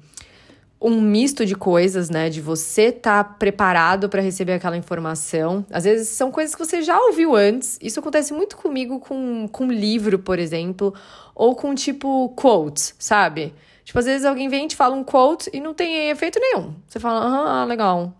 um 0.81 1.01
misto 1.01 1.45
de 1.45 1.55
coisas, 1.55 2.09
né? 2.09 2.31
De 2.31 2.41
você 2.41 2.85
estar 2.85 3.25
tá 3.25 3.31
preparado 3.31 4.09
para 4.09 4.23
receber 4.23 4.53
aquela 4.53 4.77
informação. 4.77 5.65
Às 5.71 5.85
vezes 5.85 6.09
são 6.09 6.31
coisas 6.31 6.55
que 6.55 6.65
você 6.65 6.83
já 6.83 6.99
ouviu 6.99 7.35
antes. 7.35 7.79
Isso 7.83 7.99
acontece 8.01 8.33
muito 8.33 8.57
comigo 8.57 9.01
com, 9.01 9.49
com 9.49 9.71
livro, 9.71 10.19
por 10.19 10.39
exemplo, 10.39 10.95
ou 11.35 11.55
com 11.55 11.75
tipo 11.75 12.29
quotes, 12.31 12.95
sabe? 12.99 13.53
Tipo, 13.85 13.99
às 13.99 14.05
vezes 14.05 14.25
alguém 14.25 14.49
vem 14.49 14.67
e 14.67 14.69
te 14.69 14.77
fala 14.77 14.95
um 14.95 15.03
quote 15.03 15.51
e 15.53 15.61
não 15.61 15.75
tem 15.75 16.11
efeito 16.11 16.39
nenhum. 16.39 16.75
Você 16.87 17.01
fala, 17.01 17.63
ah, 17.63 17.65
legal. 17.65 18.13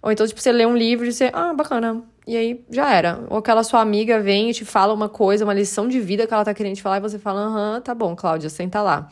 Ou 0.00 0.12
então, 0.12 0.26
tipo, 0.26 0.40
você 0.40 0.52
lê 0.52 0.64
um 0.64 0.76
livro 0.76 1.06
e 1.06 1.12
você, 1.12 1.30
ah, 1.32 1.52
bacana. 1.52 2.02
e 2.26 2.36
aí 2.36 2.64
já 2.70 2.94
era. 2.94 3.24
Ou 3.28 3.38
aquela 3.38 3.64
sua 3.64 3.80
amiga 3.80 4.20
vem 4.20 4.50
e 4.50 4.54
te 4.54 4.64
fala 4.64 4.94
uma 4.94 5.08
coisa, 5.08 5.44
uma 5.44 5.52
lição 5.52 5.88
de 5.88 5.98
vida 6.00 6.26
que 6.26 6.32
ela 6.32 6.44
tá 6.44 6.54
querendo 6.54 6.76
te 6.76 6.82
falar, 6.82 6.98
e 6.98 7.00
você 7.00 7.18
fala, 7.18 7.40
aham, 7.40 7.80
tá 7.80 7.94
bom, 7.94 8.14
Cláudia, 8.14 8.48
senta 8.48 8.80
lá. 8.80 9.08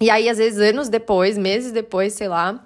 E 0.00 0.10
aí, 0.10 0.28
às 0.28 0.38
vezes, 0.38 0.58
anos 0.58 0.88
depois, 0.88 1.38
meses 1.38 1.72
depois, 1.72 2.12
sei 2.14 2.28
lá, 2.28 2.64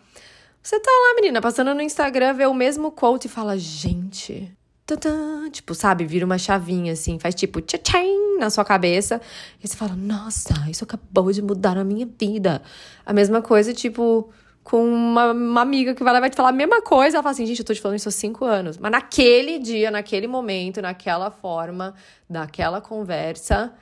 você 0.63 0.79
tá 0.81 0.91
lá, 0.91 1.15
menina, 1.15 1.41
passando 1.41 1.75
no 1.75 1.81
Instagram, 1.81 2.35
vê 2.35 2.47
o 2.47 2.55
mesmo 2.55 2.91
quote 2.91 3.27
e 3.27 3.29
fala, 3.31 3.57
gente. 3.57 4.53
Tadã, 4.85 5.51
tipo, 5.51 5.75
sabe, 5.75 6.07
vira 6.07 6.25
uma 6.25 6.39
chavinha 6.39 6.95
assim, 6.95 7.19
faz 7.19 7.35
tipo 7.35 7.61
tchim 7.61 8.39
na 8.39 8.49
sua 8.49 8.65
cabeça. 8.65 9.21
E 9.63 9.69
você 9.69 9.77
fala, 9.77 9.95
nossa, 9.95 10.55
isso 10.71 10.85
acabou 10.85 11.31
de 11.31 11.43
mudar 11.43 11.77
a 11.77 11.85
minha 11.85 12.07
vida. 12.07 12.63
A 13.05 13.13
mesma 13.13 13.43
coisa, 13.43 13.75
tipo, 13.75 14.31
com 14.65 14.85
uma, 14.85 15.33
uma 15.33 15.61
amiga 15.63 15.95
que 15.95 16.05
vai 16.05 16.13
lá 16.13 16.21
vai 16.21 16.29
te 16.29 16.37
falar 16.37 16.51
a 16.51 16.53
mesma 16.53 16.83
coisa. 16.83 17.17
Ela 17.17 17.23
fala 17.23 17.33
assim, 17.33 17.47
gente, 17.47 17.61
eu 17.61 17.65
tô 17.65 17.75
te 17.75 17.81
falando 17.81 17.99
isso 17.99 18.09
há 18.09 18.13
cinco 18.13 18.45
anos. 18.45 18.79
Mas 18.79 18.93
naquele 18.93 19.59
dia, 19.59 19.91
naquele 19.91 20.27
momento, 20.27 20.83
naquela 20.83 21.31
forma, 21.31 21.95
naquela 22.29 22.81
conversa, 22.81 23.73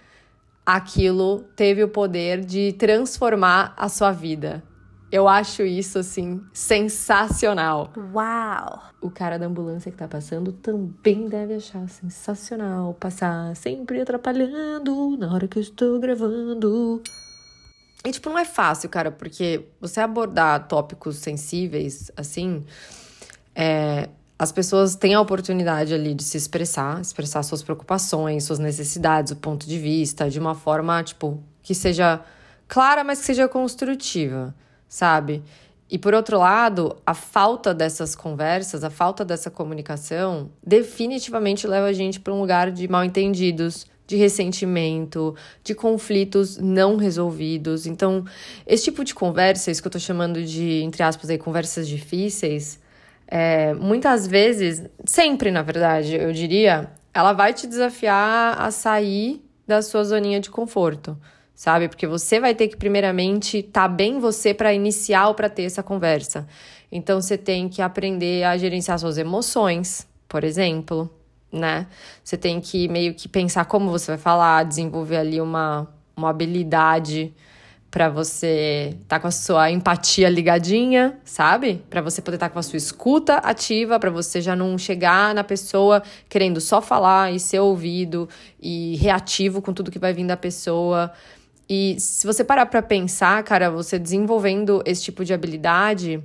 aquilo 0.66 1.44
teve 1.54 1.84
o 1.84 1.88
poder 1.88 2.44
de 2.44 2.72
transformar 2.72 3.72
a 3.76 3.88
sua 3.88 4.10
vida. 4.10 4.64
Eu 5.10 5.28
acho 5.28 5.62
isso, 5.62 6.00
assim, 6.00 6.42
sensacional. 6.52 7.92
Uau! 8.12 8.82
O 9.00 9.08
cara 9.08 9.38
da 9.38 9.46
ambulância 9.46 9.90
que 9.92 9.96
tá 9.96 10.08
passando 10.08 10.50
também 10.50 11.28
deve 11.28 11.54
achar 11.54 11.88
sensacional 11.88 12.92
passar 12.94 13.54
sempre 13.54 14.00
atrapalhando 14.00 15.16
na 15.16 15.32
hora 15.32 15.46
que 15.46 15.58
eu 15.58 15.62
estou 15.62 16.00
gravando. 16.00 17.00
E, 18.04 18.10
tipo, 18.10 18.28
não 18.28 18.38
é 18.38 18.44
fácil, 18.44 18.88
cara, 18.88 19.12
porque 19.12 19.68
você 19.80 20.00
abordar 20.00 20.66
tópicos 20.66 21.16
sensíveis, 21.18 22.10
assim, 22.16 22.64
é, 23.54 24.08
as 24.38 24.52
pessoas 24.52 24.94
têm 24.94 25.14
a 25.14 25.20
oportunidade 25.20 25.94
ali 25.94 26.14
de 26.14 26.22
se 26.22 26.36
expressar, 26.36 27.00
expressar 27.00 27.42
suas 27.42 27.62
preocupações, 27.62 28.44
suas 28.44 28.58
necessidades, 28.58 29.32
o 29.32 29.36
ponto 29.36 29.66
de 29.66 29.78
vista, 29.78 30.28
de 30.28 30.38
uma 30.38 30.54
forma, 30.54 31.02
tipo, 31.02 31.42
que 31.62 31.74
seja 31.74 32.20
clara, 32.68 33.02
mas 33.02 33.20
que 33.20 33.24
seja 33.24 33.48
construtiva, 33.48 34.54
sabe? 34.88 35.42
E 35.88 35.98
por 35.98 36.12
outro 36.12 36.38
lado, 36.38 36.96
a 37.06 37.14
falta 37.14 37.72
dessas 37.72 38.14
conversas, 38.14 38.84
a 38.84 38.90
falta 38.90 39.24
dessa 39.24 39.50
comunicação, 39.50 40.50
definitivamente 40.64 41.66
leva 41.66 41.86
a 41.86 41.92
gente 41.92 42.20
para 42.20 42.34
um 42.34 42.40
lugar 42.40 42.70
de 42.70 42.88
mal 42.88 43.04
entendidos, 43.04 43.86
de 44.06 44.16
ressentimento, 44.16 45.34
de 45.64 45.74
conflitos 45.74 46.58
não 46.58 46.96
resolvidos. 46.96 47.86
Então, 47.86 48.24
esse 48.66 48.84
tipo 48.84 49.02
de 49.02 49.14
conversa, 49.14 49.70
isso 49.70 49.80
que 49.80 49.88
eu 49.88 49.92
tô 49.92 49.98
chamando 49.98 50.44
de, 50.44 50.82
entre 50.82 51.02
aspas, 51.02 51.30
aí, 51.30 51.38
conversas 51.38 51.88
difíceis, 51.88 52.80
é, 53.28 53.74
muitas 53.74 54.26
vezes, 54.26 54.84
sempre 55.04 55.50
na 55.50 55.62
verdade, 55.62 56.14
eu 56.14 56.32
diria, 56.32 56.90
ela 57.12 57.32
vai 57.32 57.52
te 57.52 57.66
desafiar 57.66 58.60
a 58.60 58.70
sair 58.70 59.42
da 59.66 59.82
sua 59.82 60.04
zoninha 60.04 60.40
de 60.40 60.50
conforto, 60.50 61.16
sabe? 61.54 61.88
Porque 61.88 62.06
você 62.06 62.38
vai 62.38 62.54
ter 62.54 62.68
que, 62.68 62.76
primeiramente, 62.76 63.58
estar 63.58 63.82
tá 63.82 63.88
bem 63.88 64.20
você 64.20 64.54
para 64.54 64.72
iniciar 64.72 65.28
ou 65.28 65.34
para 65.34 65.48
ter 65.48 65.64
essa 65.64 65.82
conversa. 65.82 66.46
Então, 66.90 67.20
você 67.20 67.36
tem 67.36 67.68
que 67.68 67.82
aprender 67.82 68.44
a 68.44 68.56
gerenciar 68.56 68.98
suas 68.98 69.18
emoções, 69.18 70.06
por 70.28 70.44
exemplo 70.44 71.10
né? 71.56 71.86
Você 72.22 72.36
tem 72.36 72.60
que 72.60 72.88
meio 72.88 73.14
que 73.14 73.28
pensar 73.28 73.64
como 73.64 73.90
você 73.90 74.12
vai 74.12 74.18
falar, 74.18 74.64
desenvolver 74.64 75.16
ali 75.16 75.40
uma, 75.40 75.88
uma 76.16 76.30
habilidade 76.30 77.34
para 77.96 78.10
você 78.10 78.90
estar 78.90 79.16
tá 79.16 79.20
com 79.20 79.26
a 79.26 79.30
sua 79.30 79.70
empatia 79.70 80.28
ligadinha, 80.28 81.18
sabe? 81.24 81.82
Para 81.88 82.02
você 82.02 82.20
poder 82.20 82.36
estar 82.36 82.50
tá 82.50 82.52
com 82.52 82.58
a 82.58 82.62
sua 82.62 82.76
escuta 82.76 83.36
ativa, 83.36 83.98
para 83.98 84.10
você 84.10 84.38
já 84.38 84.54
não 84.54 84.76
chegar 84.76 85.34
na 85.34 85.42
pessoa 85.42 86.02
querendo 86.28 86.60
só 86.60 86.82
falar 86.82 87.32
e 87.32 87.40
ser 87.40 87.58
ouvido 87.58 88.28
e 88.60 88.96
reativo 88.96 89.62
com 89.62 89.72
tudo 89.72 89.90
que 89.90 89.98
vai 89.98 90.12
vir 90.12 90.26
da 90.26 90.36
pessoa. 90.36 91.10
E 91.66 91.96
se 91.98 92.26
você 92.26 92.44
parar 92.44 92.66
para 92.66 92.82
pensar, 92.82 93.42
cara, 93.44 93.70
você 93.70 93.98
desenvolvendo 93.98 94.82
esse 94.84 95.04
tipo 95.04 95.24
de 95.24 95.32
habilidade, 95.32 96.22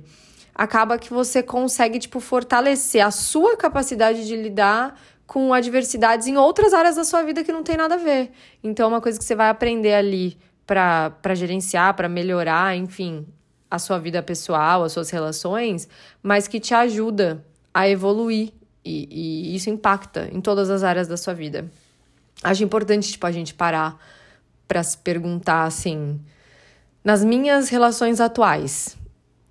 acaba 0.54 0.98
que 0.98 1.08
você 1.08 1.42
consegue 1.42 1.98
tipo 1.98 2.20
fortalecer 2.20 3.02
a 3.02 3.10
sua 3.10 3.56
capacidade 3.56 4.26
de 4.26 4.36
lidar 4.36 5.00
com 5.26 5.54
adversidades 5.54 6.26
em 6.26 6.36
outras 6.36 6.74
áreas 6.74 6.96
da 6.96 7.04
sua 7.04 7.22
vida 7.22 7.42
que 7.42 7.50
não 7.50 7.62
tem 7.62 7.78
nada 7.78 7.94
a 7.94 7.96
ver. 7.96 8.30
Então, 8.62 8.84
é 8.84 8.88
uma 8.90 9.00
coisa 9.00 9.18
que 9.18 9.24
você 9.24 9.34
vai 9.34 9.48
aprender 9.48 9.94
ali 9.94 10.36
para 10.72 11.34
gerenciar, 11.34 11.94
para 11.94 12.08
melhorar, 12.08 12.74
enfim, 12.74 13.26
a 13.70 13.78
sua 13.78 13.98
vida 13.98 14.22
pessoal, 14.22 14.82
as 14.82 14.92
suas 14.92 15.10
relações, 15.10 15.86
mas 16.22 16.48
que 16.48 16.58
te 16.58 16.72
ajuda 16.72 17.44
a 17.74 17.88
evoluir. 17.88 18.52
E, 18.84 19.08
e 19.10 19.54
isso 19.54 19.68
impacta 19.70 20.28
em 20.32 20.40
todas 20.40 20.70
as 20.70 20.82
áreas 20.82 21.06
da 21.06 21.16
sua 21.16 21.34
vida. 21.34 21.70
Acho 22.42 22.64
importante, 22.64 23.12
tipo, 23.12 23.26
a 23.26 23.30
gente 23.30 23.54
parar 23.54 23.98
para 24.66 24.82
se 24.82 24.96
perguntar 24.96 25.64
assim, 25.64 26.18
nas 27.04 27.22
minhas 27.22 27.68
relações 27.68 28.20
atuais, 28.20 28.96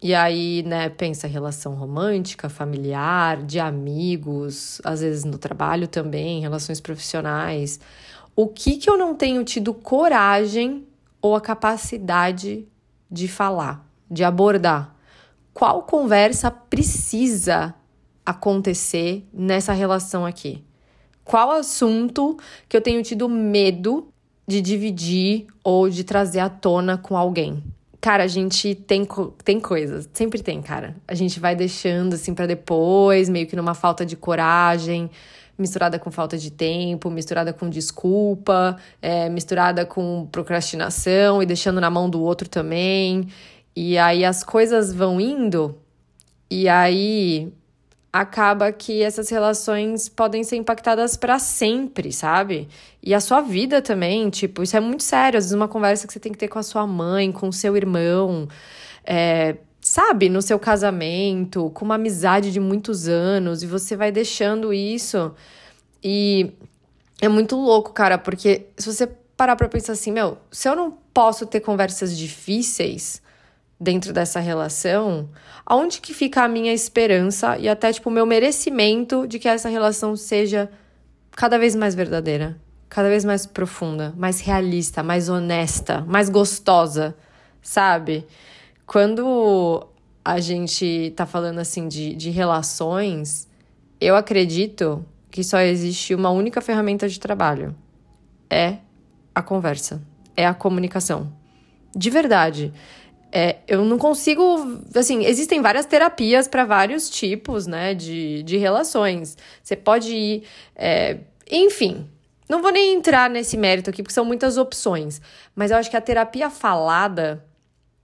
e 0.02 0.16
aí, 0.16 0.64
né, 0.64 0.90
pensa 0.90 1.28
relação 1.28 1.76
romântica, 1.76 2.50
familiar, 2.50 3.44
de 3.44 3.60
amigos, 3.60 4.82
às 4.84 5.02
vezes 5.02 5.24
no 5.24 5.38
trabalho 5.38 5.88
também, 5.88 6.42
relações 6.42 6.82
profissionais. 6.82 7.80
O 8.36 8.48
que 8.48 8.78
que 8.78 8.90
eu 8.90 8.98
não 8.98 9.14
tenho 9.14 9.44
tido 9.44 9.72
coragem 9.74 10.88
ou 11.22 11.36
a 11.36 11.42
capacidade 11.42 12.68
de 13.10 13.28
falar, 13.28 13.86
de 14.10 14.24
abordar? 14.24 14.96
Qual 15.54 15.84
conversa 15.84 16.50
precisa 16.50 17.76
acontecer 18.26 19.28
nessa 19.34 19.74
relação 19.74 20.26
aqui? 20.26 20.64
Qual 21.24 21.52
assunto 21.52 22.38
que 22.68 22.76
eu 22.76 22.82
tenho 22.82 23.04
tido 23.04 23.30
medo 23.30 24.08
de 24.48 24.62
dividir 24.62 25.48
ou 25.64 25.90
de 25.90 26.04
trazer 26.04 26.40
à 26.40 26.50
tona 26.50 26.98
com 26.98 27.16
alguém? 27.16 27.64
Cara, 28.00 28.24
a 28.24 28.28
gente 28.28 28.74
tem, 28.74 29.08
tem 29.44 29.60
coisas, 29.60 30.10
sempre 30.12 30.42
tem, 30.42 30.60
cara. 30.62 30.96
A 31.08 31.14
gente 31.14 31.40
vai 31.40 31.56
deixando 31.56 32.16
assim 32.16 32.34
para 32.34 32.48
depois, 32.48 33.30
meio 33.30 33.46
que 33.46 33.56
numa 33.56 33.76
falta 33.76 34.04
de 34.04 34.16
coragem, 34.16 35.12
misturada 35.62 35.98
com 35.98 36.12
falta 36.12 36.38
de 36.38 36.52
tempo, 36.52 37.10
misturada 37.10 37.54
com 37.54 37.70
desculpa, 37.70 38.76
é, 39.02 39.30
misturada 39.30 39.86
com 39.86 40.28
procrastinação 40.32 41.42
e 41.42 41.46
deixando 41.46 41.80
na 41.80 41.90
mão 41.90 42.10
do 42.10 42.22
outro 42.22 42.50
também. 42.50 43.28
E 43.76 43.98
aí 43.98 44.26
as 44.26 44.44
coisas 44.44 44.94
vão 44.94 45.22
indo, 45.22 45.78
e 46.50 46.68
aí 46.68 47.54
acaba 48.12 48.72
que 48.74 49.02
essas 49.02 49.30
relações 49.30 50.10
podem 50.10 50.44
ser 50.44 50.58
impactadas 50.58 51.16
para 51.16 51.40
sempre, 51.40 52.12
sabe? 52.12 52.68
E 53.02 53.14
a 53.14 53.22
sua 53.22 53.40
vida 53.40 53.82
também, 53.82 54.30
tipo, 54.30 54.62
isso 54.62 54.76
é 54.76 54.80
muito 54.82 55.04
sério. 55.04 55.38
Às 55.38 55.46
vezes, 55.46 55.56
uma 55.56 55.68
conversa 55.70 56.06
que 56.06 56.12
você 56.12 56.20
tem 56.20 56.32
que 56.32 56.38
ter 56.38 56.50
com 56.50 56.60
a 56.60 56.64
sua 56.64 56.86
mãe, 56.86 57.32
com 57.32 57.48
o 57.48 57.54
seu 57.54 57.78
irmão, 57.78 58.50
é, 59.06 59.56
sabe, 59.92 60.30
no 60.30 60.42
seu 60.42 60.58
casamento, 60.58 61.70
com 61.72 61.84
uma 61.84 61.96
amizade 61.96 62.50
de 62.50 62.62
muitos 62.62 63.10
anos, 63.10 63.62
e 63.62 63.68
você 63.68 63.94
vai 63.94 64.10
deixando 64.10 64.74
isso. 64.74 65.36
E 66.02 66.54
é 67.20 67.28
muito 67.28 67.58
louco, 67.58 67.92
cara, 67.92 68.18
porque 68.18 68.68
se 68.78 68.86
você 68.90 69.06
parar 69.36 69.58
pra 69.58 69.68
pensar 69.68 69.92
assim, 69.92 70.10
meu, 70.10 70.38
se 70.50 70.70
eu 70.70 70.78
não 70.78 70.92
posso 71.14 71.46
ter 71.46 71.60
conversas 71.60 72.18
difíceis 72.18 73.22
dentro 73.78 74.14
dessa 74.14 74.40
relação, 74.40 75.28
aonde 75.66 76.00
que 76.00 76.14
fica 76.14 76.42
a 76.44 76.48
minha 76.48 76.72
esperança 76.72 77.58
e 77.58 77.68
até 77.68 77.92
tipo 77.92 78.10
o 78.10 78.14
meu 78.14 78.26
merecimento 78.26 79.28
de 79.28 79.40
que 79.40 79.48
essa 79.50 79.68
relação 79.68 80.16
seja 80.16 80.72
cada 81.32 81.60
vez 81.60 81.76
mais 81.76 81.94
verdadeira, 81.96 82.58
cada 82.88 83.10
vez 83.10 83.26
mais 83.26 83.46
profunda, 83.46 84.14
mais 84.16 84.40
realista, 84.40 85.04
mais 85.04 85.28
honesta, 85.28 86.00
mais 86.08 86.30
gostosa, 86.30 87.14
sabe? 87.62 88.26
Quando 88.92 89.88
a 90.26 90.42
gente 90.42 91.14
tá 91.16 91.26
falando 91.26 91.60
assim 91.60 91.88
de, 91.88 92.14
de 92.14 92.30
relações, 92.30 93.48
eu 94.02 94.18
acredito 94.18 95.06
que 95.30 95.46
só 95.46 95.62
existe 95.62 96.14
uma 96.14 96.30
única 96.30 96.60
ferramenta 96.60 97.08
de 97.08 97.18
trabalho: 97.18 97.74
é 98.50 98.80
a 99.34 99.42
conversa, 99.42 100.02
é 100.36 100.46
a 100.46 100.54
comunicação. 100.54 101.32
De 101.96 102.10
verdade. 102.10 102.74
É, 103.32 103.60
eu 103.66 103.86
não 103.86 103.98
consigo. 103.98 104.44
Assim, 104.94 105.24
existem 105.24 105.62
várias 105.62 105.86
terapias 105.86 106.50
para 106.50 106.66
vários 106.66 107.10
tipos, 107.10 107.66
né, 107.66 107.94
de, 107.94 108.44
de 108.44 108.58
relações. 108.58 109.38
Você 109.64 109.78
pode 109.78 110.14
ir. 110.14 110.44
É, 110.76 111.20
enfim, 111.50 112.10
não 112.50 112.62
vou 112.62 112.74
nem 112.74 112.94
entrar 112.94 113.30
nesse 113.30 113.56
mérito 113.56 113.90
aqui, 113.90 114.04
porque 114.04 114.14
são 114.14 114.26
muitas 114.26 114.58
opções. 114.58 115.22
Mas 115.56 115.72
eu 115.72 115.78
acho 115.78 115.90
que 115.90 115.96
a 115.96 116.02
terapia 116.02 116.50
falada 116.50 117.42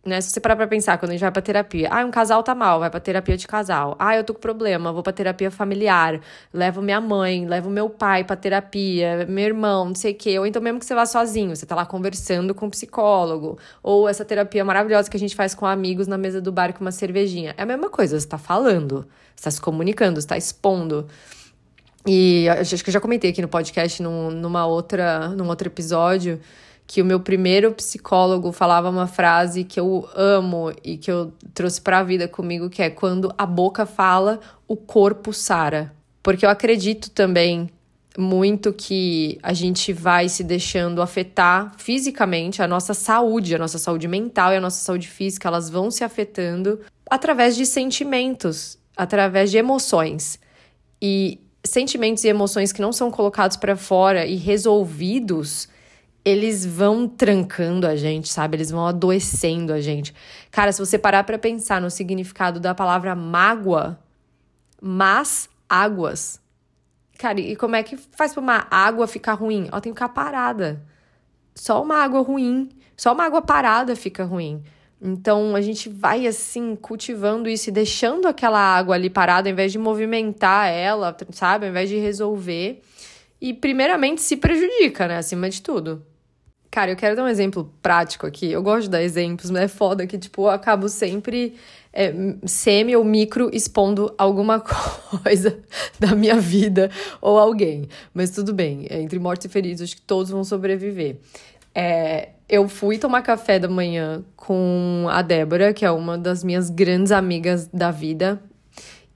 né? 0.07 0.21
Se 0.21 0.31
você 0.31 0.39
parar 0.39 0.55
pra 0.55 0.67
pensar, 0.67 0.97
quando 0.97 1.11
a 1.11 1.13
gente 1.13 1.21
vai 1.21 1.31
pra 1.31 1.41
terapia, 1.41 1.89
ah, 1.91 2.05
um 2.05 2.11
casal 2.11 2.41
tá 2.41 2.55
mal, 2.55 2.79
vai 2.79 2.89
pra 2.89 2.99
terapia 2.99 3.37
de 3.37 3.47
casal. 3.47 3.95
Ah, 3.99 4.15
eu 4.15 4.23
tô 4.23 4.33
com 4.33 4.39
problema, 4.39 4.91
vou 4.91 5.03
pra 5.03 5.13
terapia 5.13 5.51
familiar. 5.51 6.19
Levo 6.53 6.81
minha 6.81 6.99
mãe, 7.01 7.45
levo 7.45 7.69
meu 7.69 7.89
pai 7.89 8.23
pra 8.23 8.35
terapia, 8.35 9.25
meu 9.27 9.45
irmão, 9.45 9.85
não 9.85 9.95
sei 9.95 10.13
o 10.13 10.15
quê. 10.15 10.39
Ou 10.39 10.45
então 10.45 10.61
mesmo 10.61 10.79
que 10.79 10.85
você 10.85 10.95
vá 10.95 11.05
sozinho, 11.05 11.55
você 11.55 11.65
tá 11.65 11.75
lá 11.75 11.85
conversando 11.85 12.55
com 12.55 12.67
um 12.67 12.69
psicólogo. 12.69 13.57
Ou 13.83 14.07
essa 14.07 14.25
terapia 14.25 14.63
maravilhosa 14.63 15.09
que 15.09 15.17
a 15.17 15.19
gente 15.19 15.35
faz 15.35 15.53
com 15.53 15.65
amigos 15.65 16.07
na 16.07 16.17
mesa 16.17 16.41
do 16.41 16.51
bar 16.51 16.73
com 16.73 16.81
uma 16.81 16.91
cervejinha. 16.91 17.53
É 17.57 17.63
a 17.63 17.65
mesma 17.65 17.89
coisa, 17.89 18.19
você 18.19 18.27
tá 18.27 18.37
falando, 18.37 19.07
você 19.35 19.43
tá 19.43 19.51
se 19.51 19.61
comunicando, 19.61 20.21
você 20.21 20.27
tá 20.27 20.37
expondo. 20.37 21.07
E 22.07 22.47
acho 22.47 22.81
que 22.81 22.89
eu 22.89 22.93
já 22.93 23.01
comentei 23.01 23.31
aqui 23.31 23.41
no 23.41 23.49
podcast, 23.49 24.01
num, 24.01 24.31
numa 24.31 24.65
outra, 24.65 25.27
num 25.29 25.47
outro 25.49 25.67
episódio, 25.67 26.39
que 26.87 27.01
o 27.01 27.05
meu 27.05 27.19
primeiro 27.19 27.73
psicólogo 27.73 28.53
falava 28.53 28.89
uma 28.89 29.07
frase 29.07 29.65
que 29.65 29.77
eu 29.77 30.07
amo 30.15 30.71
e 30.81 30.97
que 30.97 31.11
eu 31.11 31.33
trouxe 31.53 31.81
para 31.81 31.99
a 31.99 32.03
vida 32.03 32.29
comigo, 32.29 32.69
que 32.69 32.81
é 32.81 32.89
quando 32.89 33.31
a 33.37 33.45
boca 33.45 33.85
fala, 33.85 34.39
o 34.65 34.77
corpo 34.77 35.33
sara. 35.33 35.93
Porque 36.23 36.45
eu 36.45 36.49
acredito 36.49 37.11
também 37.11 37.69
muito 38.17 38.71
que 38.73 39.37
a 39.43 39.53
gente 39.53 39.91
vai 39.91 40.29
se 40.29 40.43
deixando 40.43 41.01
afetar 41.01 41.73
fisicamente 41.77 42.63
a 42.63 42.67
nossa 42.67 42.93
saúde, 42.93 43.53
a 43.53 43.59
nossa 43.59 43.77
saúde 43.77 44.07
mental 44.07 44.53
e 44.53 44.55
a 44.55 44.61
nossa 44.61 44.79
saúde 44.79 45.07
física, 45.07 45.49
elas 45.49 45.69
vão 45.69 45.91
se 45.91 46.05
afetando 46.05 46.79
através 47.09 47.55
de 47.55 47.65
sentimentos, 47.65 48.79
através 48.95 49.51
de 49.51 49.57
emoções. 49.57 50.39
E 51.01 51.39
sentimentos 51.63 52.23
e 52.23 52.29
emoções 52.29 52.71
que 52.71 52.81
não 52.81 52.93
são 52.93 53.11
colocados 53.11 53.57
para 53.57 53.75
fora 53.75 54.25
e 54.25 54.35
resolvidos, 54.35 55.67
eles 56.27 56.65
vão 56.65 57.07
trancando 57.07 57.87
a 57.87 57.95
gente, 57.95 58.27
sabe? 58.27 58.57
Eles 58.57 58.69
vão 58.69 58.85
adoecendo 58.85 59.71
a 59.71 59.79
gente. 59.79 60.13
Cara, 60.51 60.71
se 60.71 60.79
você 60.79 60.97
parar 60.97 61.23
para 61.23 61.37
pensar 61.37 61.79
no 61.79 61.89
significado 61.89 62.59
da 62.59 62.75
palavra 62.75 63.15
mágoa, 63.15 63.97
mas 64.81 65.49
águas, 65.69 66.41
Cara, 67.17 67.39
e 67.39 67.55
como 67.55 67.75
é 67.75 67.81
que 67.81 67.97
faz 67.97 68.33
pra 68.33 68.41
uma 68.41 68.67
água 68.69 69.07
ficar 69.07 69.33
ruim? 69.33 69.67
Ela 69.71 69.81
tem 69.81 69.91
que 69.91 69.99
ficar 69.99 70.09
parada. 70.09 70.83
Só 71.55 71.81
uma 71.81 71.95
água 71.95 72.21
ruim, 72.21 72.69
só 72.95 73.13
uma 73.13 73.25
água 73.25 73.41
parada 73.41 73.95
fica 73.95 74.23
ruim. 74.23 74.63
Então 75.01 75.55
a 75.55 75.61
gente 75.61 75.89
vai 75.89 76.27
assim 76.27 76.75
cultivando 76.75 77.49
isso 77.49 77.69
e 77.69 77.71
deixando 77.73 78.27
aquela 78.27 78.59
água 78.59 78.93
ali 78.95 79.09
parada, 79.09 79.49
ao 79.49 79.53
invés 79.53 79.71
de 79.71 79.79
movimentar 79.79 80.67
ela, 80.67 81.15
sabe? 81.31 81.65
Ao 81.65 81.71
invés 81.71 81.89
de 81.89 81.97
resolver. 81.97 82.83
E 83.41 83.51
primeiramente 83.51 84.21
se 84.21 84.37
prejudica, 84.37 85.07
né? 85.07 85.17
Acima 85.17 85.49
de 85.49 85.61
tudo. 85.61 86.05
Cara, 86.69 86.91
eu 86.91 86.95
quero 86.95 87.15
dar 87.15 87.23
um 87.23 87.27
exemplo 87.27 87.71
prático 87.81 88.27
aqui. 88.27 88.51
Eu 88.51 88.61
gosto 88.61 88.83
de 88.83 88.89
dar 88.89 89.01
exemplos, 89.01 89.49
mas 89.49 89.63
é 89.63 89.67
foda 89.67 90.05
que, 90.05 90.17
tipo, 90.17 90.43
eu 90.43 90.49
acabo 90.49 90.89
sempre 90.89 91.55
é, 91.93 92.13
semi 92.45 92.95
ou 92.95 93.03
micro 93.03 93.49
expondo 93.53 94.13
alguma 94.17 94.59
coisa 95.23 95.57
da 95.99 96.15
minha 96.15 96.35
vida 96.35 96.91
ou 97.21 97.39
alguém. 97.39 97.87
Mas 98.13 98.31
tudo 98.31 98.53
bem, 98.53 98.85
é, 98.89 99.01
entre 99.01 99.17
mortos 99.17 99.45
e 99.45 99.49
feridos, 99.49 99.81
acho 99.81 99.95
que 99.95 100.01
todos 100.01 100.29
vão 100.29 100.43
sobreviver. 100.43 101.17
É, 101.73 102.29
eu 102.49 102.67
fui 102.67 102.97
tomar 102.97 103.21
café 103.21 103.59
da 103.59 103.67
manhã 103.67 104.23
com 104.35 105.05
a 105.09 105.21
Débora, 105.21 105.73
que 105.73 105.85
é 105.85 105.91
uma 105.91 106.17
das 106.17 106.43
minhas 106.43 106.69
grandes 106.69 107.11
amigas 107.11 107.67
da 107.67 107.91
vida. 107.91 108.41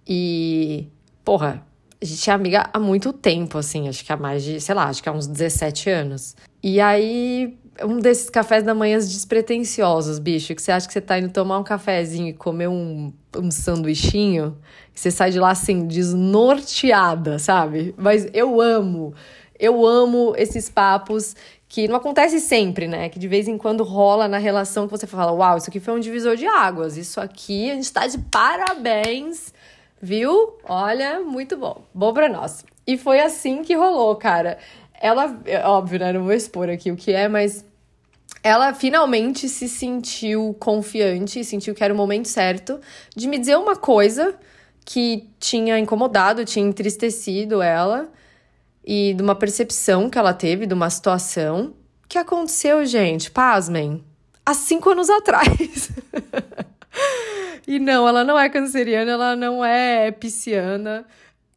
E, 0.08 0.88
porra, 1.24 1.66
a 2.02 2.06
gente 2.06 2.30
é 2.30 2.34
amiga 2.34 2.70
há 2.74 2.80
muito 2.80 3.14
tempo, 3.14 3.60
assim, 3.60 3.88
acho 3.88 4.04
que 4.04 4.12
há 4.12 4.18
mais 4.18 4.44
de, 4.44 4.60
sei 4.60 4.74
lá, 4.74 4.86
acho 4.86 5.04
que 5.04 5.08
há 5.08 5.12
uns 5.12 5.28
17 5.28 5.90
anos. 5.90 6.36
E 6.64 6.82
aí, 6.82 7.56
um 7.84 8.00
desses 8.00 8.28
cafés 8.28 8.64
da 8.64 8.74
manhã 8.74 8.98
despretensiosos, 8.98 10.18
bicho, 10.18 10.56
que 10.56 10.62
você 10.62 10.72
acha 10.72 10.88
que 10.88 10.94
você 10.94 11.02
tá 11.02 11.20
indo 11.20 11.32
tomar 11.32 11.60
um 11.60 11.64
cafezinho 11.64 12.30
e 12.30 12.34
comer 12.34 12.68
um, 12.68 13.14
um 13.38 13.52
sanduichinho, 13.52 14.58
você 14.94 15.12
sai 15.12 15.30
de 15.30 15.40
lá 15.40 15.52
assim, 15.52 15.86
desnorteada, 15.86 17.38
sabe? 17.38 17.94
Mas 17.96 18.28
eu 18.34 18.60
amo, 18.60 19.14
eu 19.60 19.86
amo 19.86 20.34
esses 20.36 20.70
papos 20.70 21.36
que 21.70 21.88
não 21.88 21.96
acontece 21.96 22.40
sempre, 22.40 22.88
né? 22.88 23.10
Que 23.10 23.20
de 23.20 23.28
vez 23.28 23.48
em 23.48 23.60
quando 23.60 23.84
rola 23.84 24.28
na 24.28 24.40
relação 24.40 24.88
que 24.88 24.92
você 24.92 25.06
fala: 25.08 25.32
Uau, 25.32 25.58
isso 25.58 25.70
aqui 25.70 25.80
foi 25.80 25.94
um 25.94 26.00
divisor 26.00 26.36
de 26.36 26.46
águas, 26.46 26.98
isso 26.98 27.22
aqui 27.22 27.72
a 27.72 27.76
gente 27.76 27.94
tá 27.94 28.08
de 28.08 28.18
parabéns 28.18 29.54
Viu? 30.02 30.58
Olha, 30.64 31.20
muito 31.20 31.56
bom. 31.56 31.84
Bom 31.94 32.14
para 32.14 32.28
nós. 32.28 32.66
E 32.88 32.98
foi 32.98 33.20
assim 33.20 33.62
que 33.62 33.76
rolou, 33.76 34.16
cara. 34.16 34.58
Ela, 35.00 35.40
é 35.46 35.66
óbvio, 35.66 36.00
né? 36.00 36.12
Não 36.12 36.24
vou 36.24 36.34
expor 36.34 36.70
aqui 36.70 36.92
o 36.92 36.96
que 36.96 37.12
é, 37.12 37.28
mas 37.28 37.64
ela 38.44 38.74
finalmente 38.74 39.48
se 39.48 39.70
sentiu 39.70 40.56
confiante, 40.60 41.44
sentiu 41.44 41.76
que 41.76 41.84
era 41.84 41.94
o 41.94 41.98
momento 41.98 42.28
certo 42.28 42.80
de 43.16 43.28
me 43.28 43.38
dizer 43.38 43.58
uma 43.58 43.76
coisa 43.76 44.36
que 44.84 45.30
tinha 45.40 45.78
incomodado, 45.78 46.44
tinha 46.44 46.66
entristecido 46.66 47.62
ela 47.62 48.10
e 48.84 49.14
de 49.14 49.22
uma 49.22 49.36
percepção 49.36 50.10
que 50.10 50.18
ela 50.18 50.34
teve 50.34 50.66
de 50.66 50.74
uma 50.74 50.90
situação 50.90 51.76
que 52.10 52.18
aconteceu, 52.18 52.84
gente, 52.86 53.30
pasmem, 53.30 54.04
há 54.46 54.54
cinco 54.54 54.90
anos 54.90 55.10
atrás. 55.10 55.92
E 57.68 57.80
não, 57.80 58.08
ela 58.08 58.24
não 58.24 58.38
é 58.38 58.50
canceriana, 58.50 59.12
ela 59.12 59.36
não 59.36 59.64
é 59.64 60.12
pisciana. 60.12 61.06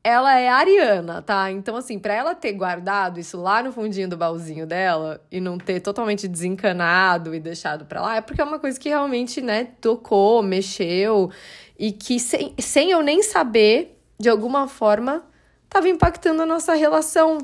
Ela 0.03 0.39
é 0.39 0.49
ariana, 0.49 1.23
tá? 1.23 1.51
Então, 1.51 1.75
assim, 1.77 1.99
para 1.99 2.13
ela 2.13 2.35
ter 2.35 2.53
guardado 2.53 3.19
isso 3.19 3.41
lá 3.41 3.63
no 3.63 3.73
fundinho 3.73 4.07
do 4.07 4.19
baúzinho 4.19 4.67
dela 4.67 5.25
e 5.33 5.41
não 5.41 5.57
ter 5.57 5.81
totalmente 5.81 6.29
desencanado 6.29 7.35
e 7.35 7.41
deixado 7.41 7.87
pra 7.87 8.03
lá, 8.03 8.17
é 8.17 8.21
porque 8.21 8.41
é 8.41 8.45
uma 8.45 8.59
coisa 8.59 8.79
que 8.79 8.91
realmente, 8.91 9.41
né, 9.41 9.69
tocou, 9.81 10.43
mexeu 10.43 11.31
e 11.79 11.91
que 11.91 12.21
sem, 12.21 12.55
sem 12.59 12.91
eu 12.91 13.03
nem 13.03 13.23
saber, 13.23 13.99
de 14.21 14.29
alguma 14.29 14.69
forma, 14.69 15.25
tava 15.71 15.89
impactando 15.89 16.43
a 16.43 16.47
nossa 16.47 16.75
relação. 16.75 17.39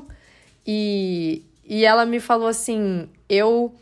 E, 0.65 1.43
e 1.65 1.83
ela 1.83 2.05
me 2.05 2.19
falou 2.19 2.47
assim: 2.47 3.09
eu, 3.27 3.73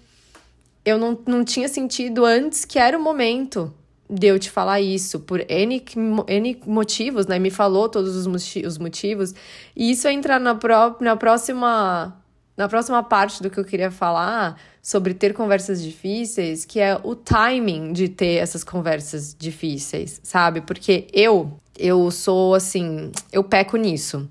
eu 0.86 0.98
não, 0.98 1.20
não 1.28 1.44
tinha 1.44 1.68
sentido 1.68 2.24
antes 2.24 2.64
que 2.64 2.80
era 2.80 2.98
o 2.98 3.02
momento 3.02 3.74
de 4.10 4.28
eu 4.28 4.40
te 4.40 4.50
falar 4.50 4.82
isso 4.82 5.20
por 5.20 5.40
N, 5.48 5.84
N 6.28 6.62
motivos, 6.66 7.28
né? 7.28 7.38
Me 7.38 7.52
falou 7.52 7.88
todos 7.88 8.16
os 8.16 8.78
motivos. 8.78 9.36
E 9.76 9.92
isso 9.92 10.08
entra 10.08 10.40
na, 10.40 10.56
pró 10.56 10.96
na 11.00 11.16
próxima 11.16 12.16
na 12.58 12.68
próxima 12.68 13.02
parte 13.02 13.42
do 13.42 13.50
que 13.50 13.58
eu 13.58 13.64
queria 13.64 13.90
falar 13.90 14.60
sobre 14.82 15.14
ter 15.14 15.34
conversas 15.34 15.82
difíceis, 15.82 16.66
que 16.66 16.78
é 16.78 17.00
o 17.02 17.16
timing 17.16 17.94
de 17.94 18.10
ter 18.10 18.36
essas 18.36 18.66
conversas 18.66 19.34
difíceis, 19.34 20.20
sabe? 20.24 20.60
Porque 20.60 21.08
eu 21.14 21.58
eu 21.78 22.12
sou 22.12 22.54
assim, 22.54 23.12
eu 23.32 23.44
peco 23.46 23.78
nisso 23.78 24.30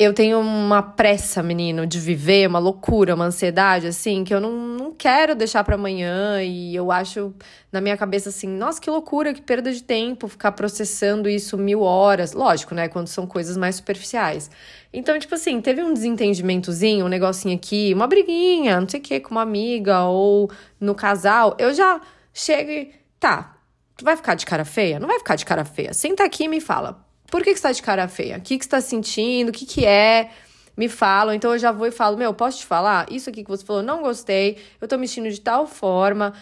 eu 0.00 0.14
tenho 0.14 0.38
uma 0.38 0.80
pressa, 0.80 1.42
menino, 1.42 1.84
de 1.84 1.98
viver, 1.98 2.46
uma 2.46 2.60
loucura, 2.60 3.16
uma 3.16 3.24
ansiedade, 3.24 3.88
assim, 3.88 4.22
que 4.22 4.32
eu 4.32 4.40
não, 4.40 4.52
não 4.52 4.92
quero 4.92 5.34
deixar 5.34 5.64
para 5.64 5.74
amanhã. 5.74 6.40
E 6.40 6.72
eu 6.72 6.92
acho 6.92 7.34
na 7.72 7.80
minha 7.80 7.96
cabeça 7.96 8.28
assim, 8.28 8.46
nossa, 8.46 8.80
que 8.80 8.88
loucura, 8.88 9.34
que 9.34 9.42
perda 9.42 9.72
de 9.72 9.82
tempo 9.82 10.28
ficar 10.28 10.52
processando 10.52 11.28
isso 11.28 11.58
mil 11.58 11.80
horas. 11.82 12.32
Lógico, 12.32 12.76
né? 12.76 12.86
Quando 12.88 13.08
são 13.08 13.26
coisas 13.26 13.56
mais 13.56 13.74
superficiais. 13.74 14.48
Então, 14.92 15.18
tipo 15.18 15.34
assim, 15.34 15.60
teve 15.60 15.82
um 15.82 15.92
desentendimentozinho, 15.92 17.04
um 17.04 17.08
negocinho 17.08 17.56
aqui, 17.56 17.92
uma 17.92 18.06
briguinha, 18.06 18.80
não 18.80 18.88
sei 18.88 19.00
o 19.00 19.02
que, 19.02 19.18
com 19.18 19.32
uma 19.32 19.42
amiga 19.42 20.04
ou 20.04 20.48
no 20.80 20.94
casal. 20.94 21.56
Eu 21.58 21.74
já 21.74 22.00
chego 22.32 22.70
e. 22.70 22.92
Tá, 23.18 23.56
tu 23.96 24.04
vai 24.04 24.16
ficar 24.16 24.36
de 24.36 24.46
cara 24.46 24.64
feia? 24.64 25.00
Não 25.00 25.08
vai 25.08 25.18
ficar 25.18 25.34
de 25.34 25.44
cara 25.44 25.64
feia. 25.64 25.92
Senta 25.92 26.22
aqui 26.24 26.44
e 26.44 26.48
me 26.48 26.60
fala 26.60 27.07
por 27.30 27.42
que, 27.42 27.52
que 27.52 27.56
você 27.56 27.62
tá 27.62 27.72
de 27.72 27.82
cara 27.82 28.08
feia? 28.08 28.38
O 28.38 28.40
que, 28.40 28.58
que 28.58 28.64
você 28.64 28.70
tá 28.70 28.80
sentindo? 28.80 29.50
O 29.50 29.52
que, 29.52 29.66
que 29.66 29.84
é? 29.84 30.30
Me 30.76 30.88
falam. 30.88 31.34
Então 31.34 31.52
eu 31.52 31.58
já 31.58 31.72
vou 31.72 31.86
e 31.86 31.90
falo: 31.90 32.16
Meu, 32.16 32.32
posso 32.32 32.58
te 32.58 32.66
falar? 32.66 33.06
Isso 33.10 33.28
aqui 33.28 33.42
que 33.42 33.50
você 33.50 33.64
falou, 33.64 33.82
não 33.82 34.02
gostei. 34.02 34.58
Eu 34.80 34.88
tô 34.88 34.96
me 34.96 35.06
sentindo 35.06 35.30
de 35.32 35.40
tal 35.40 35.66
forma. 35.66 36.32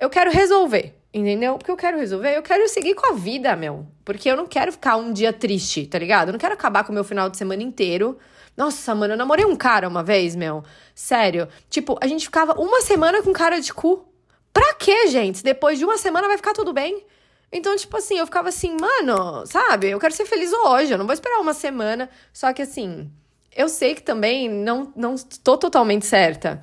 Eu 0.00 0.10
quero 0.10 0.30
resolver. 0.30 0.94
Entendeu? 1.12 1.56
Porque 1.56 1.70
eu 1.70 1.76
quero 1.76 1.96
resolver, 1.96 2.36
eu 2.36 2.42
quero 2.42 2.68
seguir 2.68 2.94
com 2.94 3.10
a 3.10 3.16
vida, 3.16 3.56
meu. 3.56 3.86
Porque 4.04 4.30
eu 4.30 4.36
não 4.36 4.46
quero 4.46 4.70
ficar 4.70 4.96
um 4.96 5.10
dia 5.10 5.32
triste, 5.32 5.86
tá 5.86 5.98
ligado? 5.98 6.28
Eu 6.28 6.32
não 6.32 6.38
quero 6.38 6.52
acabar 6.52 6.84
com 6.84 6.92
o 6.92 6.94
meu 6.94 7.02
final 7.02 7.30
de 7.30 7.36
semana 7.38 7.62
inteiro. 7.62 8.18
Nossa, 8.54 8.94
mano, 8.94 9.14
eu 9.14 9.16
namorei 9.16 9.46
um 9.46 9.56
cara 9.56 9.88
uma 9.88 10.02
vez, 10.02 10.36
meu. 10.36 10.62
Sério. 10.94 11.48
Tipo, 11.70 11.98
a 12.02 12.06
gente 12.06 12.26
ficava 12.26 12.60
uma 12.60 12.82
semana 12.82 13.22
com 13.22 13.32
cara 13.32 13.58
de 13.58 13.72
cu. 13.72 14.06
Pra 14.52 14.74
quê, 14.74 15.06
gente? 15.08 15.42
Depois 15.42 15.78
de 15.78 15.84
uma 15.84 15.96
semana 15.96 16.28
vai 16.28 16.36
ficar 16.36 16.52
tudo 16.52 16.74
bem? 16.74 17.02
Então, 17.50 17.74
tipo 17.76 17.96
assim, 17.96 18.18
eu 18.18 18.26
ficava 18.26 18.48
assim, 18.50 18.76
mano, 18.78 19.46
sabe? 19.46 19.88
Eu 19.88 19.98
quero 19.98 20.12
ser 20.12 20.26
feliz 20.26 20.52
hoje, 20.52 20.92
eu 20.92 20.98
não 20.98 21.06
vou 21.06 21.14
esperar 21.14 21.40
uma 21.40 21.54
semana. 21.54 22.10
Só 22.32 22.52
que 22.52 22.62
assim, 22.62 23.10
eu 23.56 23.68
sei 23.68 23.94
que 23.94 24.02
também 24.02 24.48
não, 24.48 24.92
não 24.94 25.14
tô 25.42 25.56
totalmente 25.56 26.04
certa. 26.06 26.62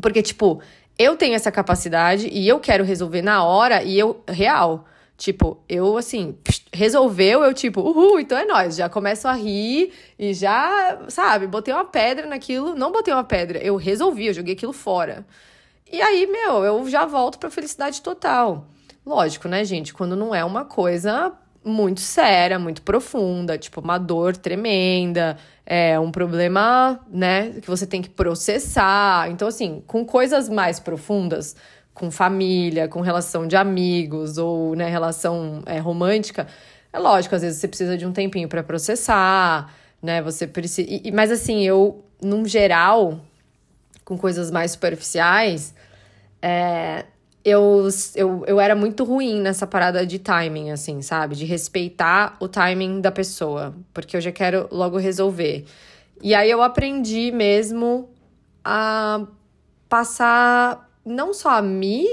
Porque, 0.00 0.22
tipo, 0.22 0.60
eu 0.98 1.16
tenho 1.16 1.34
essa 1.34 1.50
capacidade 1.52 2.28
e 2.28 2.48
eu 2.48 2.58
quero 2.58 2.84
resolver 2.84 3.22
na 3.22 3.44
hora 3.44 3.82
e 3.82 3.98
eu, 3.98 4.22
real. 4.28 4.84
Tipo, 5.16 5.62
eu 5.68 5.96
assim, 5.96 6.38
resolveu, 6.72 7.42
eu 7.42 7.52
tipo, 7.52 7.80
uhul, 7.80 8.20
então 8.20 8.38
é 8.38 8.44
nóis. 8.44 8.76
Já 8.76 8.88
começo 8.88 9.26
a 9.26 9.32
rir 9.32 9.92
e 10.18 10.32
já, 10.34 11.06
sabe, 11.08 11.46
botei 11.46 11.74
uma 11.74 11.84
pedra 11.84 12.26
naquilo. 12.26 12.74
Não 12.74 12.92
botei 12.92 13.12
uma 13.12 13.24
pedra, 13.24 13.58
eu 13.58 13.76
resolvi, 13.76 14.26
eu 14.26 14.34
joguei 14.34 14.54
aquilo 14.54 14.72
fora. 14.72 15.26
E 15.90 16.02
aí, 16.02 16.26
meu, 16.26 16.64
eu 16.64 16.88
já 16.88 17.06
volto 17.06 17.38
pra 17.38 17.50
felicidade 17.50 18.02
total. 18.02 18.68
Lógico, 19.08 19.48
né, 19.48 19.64
gente? 19.64 19.94
Quando 19.94 20.14
não 20.14 20.34
é 20.34 20.44
uma 20.44 20.66
coisa 20.66 21.32
muito 21.64 21.98
séria, 21.98 22.58
muito 22.58 22.82
profunda, 22.82 23.56
tipo 23.56 23.80
uma 23.80 23.96
dor 23.96 24.36
tremenda, 24.36 25.38
é 25.64 25.98
um 25.98 26.10
problema, 26.10 27.00
né, 27.10 27.52
que 27.52 27.66
você 27.66 27.86
tem 27.86 28.02
que 28.02 28.10
processar. 28.10 29.30
Então, 29.30 29.48
assim, 29.48 29.82
com 29.86 30.04
coisas 30.04 30.46
mais 30.50 30.78
profundas, 30.78 31.56
com 31.94 32.10
família, 32.10 32.86
com 32.86 33.00
relação 33.00 33.46
de 33.46 33.56
amigos 33.56 34.36
ou, 34.36 34.76
né, 34.76 34.90
relação 34.90 35.62
é, 35.64 35.78
romântica, 35.78 36.46
é 36.92 36.98
lógico, 36.98 37.34
às 37.34 37.40
vezes 37.40 37.60
você 37.60 37.66
precisa 37.66 37.96
de 37.96 38.04
um 38.04 38.12
tempinho 38.12 38.46
para 38.46 38.62
processar, 38.62 39.72
né? 40.02 40.20
Você 40.20 40.46
precisa. 40.46 40.86
E, 40.86 41.10
mas 41.12 41.30
assim, 41.30 41.64
eu, 41.64 42.04
num 42.22 42.44
geral, 42.44 43.20
com 44.04 44.18
coisas 44.18 44.50
mais 44.50 44.72
superficiais, 44.72 45.74
é, 46.42 47.06
eu, 47.48 47.88
eu, 48.14 48.44
eu 48.46 48.60
era 48.60 48.74
muito 48.74 49.04
ruim 49.04 49.40
nessa 49.40 49.66
parada 49.66 50.06
de 50.06 50.18
timing, 50.18 50.70
assim, 50.70 51.02
sabe? 51.02 51.34
De 51.34 51.44
respeitar 51.44 52.36
o 52.40 52.48
timing 52.48 53.00
da 53.00 53.10
pessoa, 53.10 53.74
porque 53.92 54.16
eu 54.16 54.20
já 54.20 54.32
quero 54.32 54.68
logo 54.70 54.96
resolver. 54.98 55.64
E 56.22 56.34
aí 56.34 56.50
eu 56.50 56.62
aprendi 56.62 57.30
mesmo 57.32 58.08
a 58.64 59.26
passar 59.88 60.90
não 61.04 61.32
só 61.32 61.50
a 61.50 61.62
me 61.62 62.06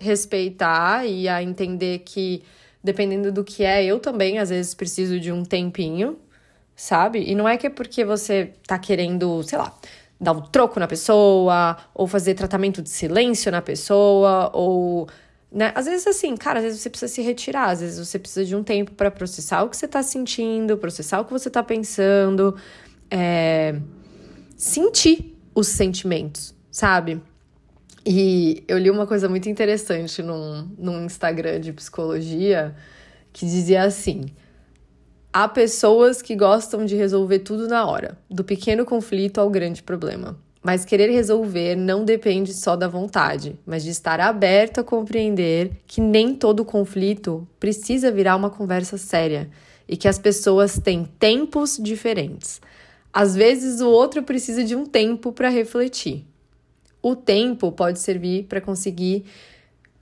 respeitar 0.00 1.06
e 1.06 1.28
a 1.28 1.42
entender 1.42 2.00
que 2.00 2.42
dependendo 2.82 3.32
do 3.32 3.42
que 3.42 3.64
é, 3.64 3.84
eu 3.84 3.98
também 3.98 4.38
às 4.38 4.50
vezes 4.50 4.74
preciso 4.74 5.18
de 5.18 5.32
um 5.32 5.44
tempinho, 5.44 6.18
sabe? 6.74 7.24
E 7.26 7.34
não 7.34 7.48
é 7.48 7.56
que 7.56 7.66
é 7.66 7.70
porque 7.70 8.04
você 8.04 8.52
tá 8.66 8.78
querendo, 8.78 9.42
sei 9.42 9.58
lá, 9.58 9.74
dar 10.20 10.32
um 10.32 10.40
troco 10.40 10.80
na 10.80 10.86
pessoa, 10.86 11.76
ou 11.94 12.06
fazer 12.06 12.34
tratamento 12.34 12.82
de 12.82 12.90
silêncio 12.90 13.50
na 13.52 13.62
pessoa, 13.62 14.50
ou. 14.52 15.08
Né? 15.52 15.72
Às 15.74 15.86
vezes, 15.86 16.06
assim, 16.06 16.36
cara, 16.36 16.58
às 16.58 16.64
vezes 16.64 16.80
você 16.80 16.90
precisa 16.90 17.12
se 17.12 17.22
retirar, 17.22 17.70
às 17.70 17.80
vezes 17.80 17.98
você 17.98 18.18
precisa 18.18 18.44
de 18.44 18.56
um 18.56 18.62
tempo 18.62 18.92
para 18.92 19.10
processar 19.10 19.62
o 19.62 19.68
que 19.68 19.76
você 19.76 19.86
tá 19.86 20.02
sentindo, 20.02 20.76
processar 20.76 21.20
o 21.20 21.24
que 21.24 21.32
você 21.32 21.48
tá 21.48 21.62
pensando, 21.62 22.56
é... 23.10 23.76
sentir 24.56 25.38
os 25.54 25.68
sentimentos, 25.68 26.54
sabe? 26.70 27.22
E 28.04 28.62
eu 28.68 28.78
li 28.78 28.88
uma 28.90 29.06
coisa 29.06 29.28
muito 29.28 29.48
interessante 29.48 30.22
num, 30.22 30.70
num 30.78 31.04
Instagram 31.04 31.60
de 31.60 31.72
psicologia 31.72 32.74
que 33.32 33.44
dizia 33.44 33.82
assim: 33.82 34.26
Há 35.38 35.46
pessoas 35.46 36.22
que 36.22 36.34
gostam 36.34 36.86
de 36.86 36.96
resolver 36.96 37.40
tudo 37.40 37.68
na 37.68 37.84
hora, 37.86 38.16
do 38.26 38.42
pequeno 38.42 38.86
conflito 38.86 39.38
ao 39.38 39.50
grande 39.50 39.82
problema. 39.82 40.34
Mas 40.62 40.82
querer 40.82 41.10
resolver 41.10 41.76
não 41.76 42.06
depende 42.06 42.54
só 42.54 42.74
da 42.74 42.88
vontade, 42.88 43.54
mas 43.66 43.84
de 43.84 43.90
estar 43.90 44.18
aberto 44.18 44.80
a 44.80 44.82
compreender 44.82 45.72
que 45.86 46.00
nem 46.00 46.34
todo 46.34 46.64
conflito 46.64 47.46
precisa 47.60 48.10
virar 48.10 48.34
uma 48.34 48.48
conversa 48.48 48.96
séria 48.96 49.50
e 49.86 49.94
que 49.94 50.08
as 50.08 50.18
pessoas 50.18 50.78
têm 50.78 51.04
tempos 51.18 51.78
diferentes. 51.78 52.58
Às 53.12 53.36
vezes 53.36 53.82
o 53.82 53.90
outro 53.90 54.22
precisa 54.22 54.64
de 54.64 54.74
um 54.74 54.86
tempo 54.86 55.32
para 55.32 55.50
refletir. 55.50 56.24
O 57.02 57.14
tempo 57.14 57.70
pode 57.70 57.98
servir 57.98 58.44
para 58.44 58.62
conseguir 58.62 59.26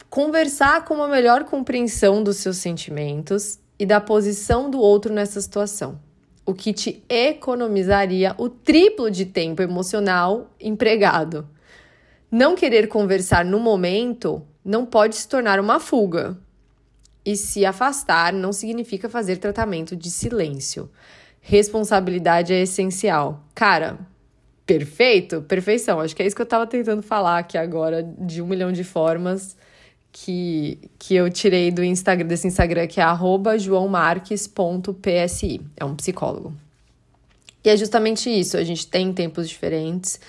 conversar 0.09 0.85
com 0.85 0.95
uma 0.95 1.09
melhor 1.09 1.43
compreensão 1.43 2.23
dos 2.23 2.37
seus 2.37 2.59
sentimentos 2.59 3.59
e 3.79 3.85
da 3.85 4.01
posição 4.01 4.71
do 4.71 4.79
outro 4.79 5.13
nessa 5.13 5.41
situação, 5.41 6.01
o 6.47 6.55
que 6.55 6.73
te 6.73 7.03
economizaria 7.09 8.35
o 8.39 8.49
triplo 8.49 9.11
de 9.11 9.25
tempo 9.25 9.63
emocional 9.63 10.51
empregado. 10.61 11.49
Não 12.31 12.55
querer 12.55 12.89
conversar 12.89 13.45
no 13.45 13.59
momento 13.59 14.43
não 14.65 14.87
pode 14.87 15.17
se 15.17 15.29
tornar 15.29 15.61
uma 15.61 15.79
fuga. 15.79 16.37
E 17.25 17.37
se 17.37 17.65
afastar 17.65 18.33
não 18.33 18.53
significa 18.53 19.09
fazer 19.09 19.39
tratamento 19.39 19.97
de 19.97 20.11
silêncio. 20.11 20.91
Responsabilidade 21.41 22.53
é 22.53 22.63
essencial. 22.63 23.43
Cara, 23.55 23.99
perfeito? 24.67 25.41
Perfeição. 25.43 26.01
Acho 26.01 26.15
que 26.15 26.23
é 26.23 26.27
isso 26.27 26.37
que 26.37 26.43
eu 26.43 26.47
tava 26.47 26.67
tentando 26.67 27.03
falar 27.03 27.39
aqui 27.39 27.57
agora, 27.57 28.03
de 28.03 28.43
um 28.43 28.47
milhão 28.47 28.73
de 28.73 28.85
formas 28.85 29.57
que, 30.17 30.79
que 30.97 31.17
eu 31.17 31.29
tirei 31.29 31.73
do 31.73 31.83
Instagram, 31.83 32.29
desse 32.29 32.47
Instagram, 32.47 32.87
que 32.87 33.01
é 33.01 33.05
joãomarques.psi. 33.59 35.61
É 35.77 35.85
um 35.85 35.97
psicólogo. 35.97 36.55
E 37.65 37.69
é 37.69 37.77
justamente 37.77 38.31
isso, 38.31 38.57
a 38.57 38.63
gente 38.63 38.87
tem 38.87 39.13
tempos 39.13 39.49
diferentes 39.49 40.21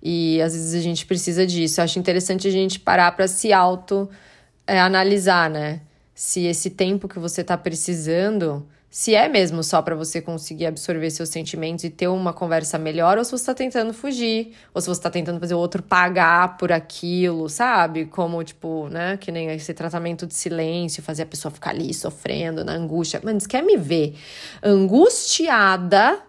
e 0.00 0.40
às 0.40 0.52
vezes 0.52 0.74
a 0.74 0.80
gente 0.80 1.04
precisa 1.06 1.44
disso. 1.44 1.80
Eu 1.80 1.84
acho 1.84 1.98
interessante 1.98 2.46
a 2.46 2.52
gente 2.52 2.78
parar 2.78 3.10
para 3.16 3.26
se 3.26 3.52
auto 3.52 4.08
é, 4.64 4.78
analisar, 4.78 5.50
né? 5.50 5.80
Se 6.14 6.44
esse 6.44 6.70
tempo 6.70 7.08
que 7.08 7.18
você 7.18 7.40
está 7.40 7.58
precisando 7.58 8.64
se 8.92 9.14
é 9.14 9.26
mesmo 9.26 9.62
só 9.64 9.80
para 9.80 9.94
você 9.94 10.20
conseguir 10.20 10.66
absorver 10.66 11.08
seus 11.08 11.30
sentimentos 11.30 11.82
e 11.82 11.88
ter 11.88 12.08
uma 12.08 12.30
conversa 12.30 12.78
melhor, 12.78 13.16
ou 13.16 13.24
se 13.24 13.30
você 13.32 13.46
tá 13.46 13.54
tentando 13.54 13.94
fugir, 13.94 14.52
ou 14.74 14.82
se 14.82 14.86
você 14.86 15.00
tá 15.00 15.08
tentando 15.08 15.40
fazer 15.40 15.54
o 15.54 15.58
outro 15.58 15.82
pagar 15.82 16.58
por 16.58 16.70
aquilo, 16.70 17.48
sabe? 17.48 18.04
Como, 18.04 18.44
tipo, 18.44 18.88
né? 18.90 19.16
Que 19.16 19.32
nem 19.32 19.48
esse 19.48 19.72
tratamento 19.72 20.26
de 20.26 20.34
silêncio, 20.34 21.02
fazer 21.02 21.22
a 21.22 21.26
pessoa 21.26 21.50
ficar 21.50 21.70
ali 21.70 21.94
sofrendo 21.94 22.62
na 22.62 22.72
angústia. 22.72 23.18
Mano, 23.24 23.40
você 23.40 23.48
quer 23.48 23.62
me 23.62 23.78
ver 23.78 24.14
angustiada? 24.62 26.20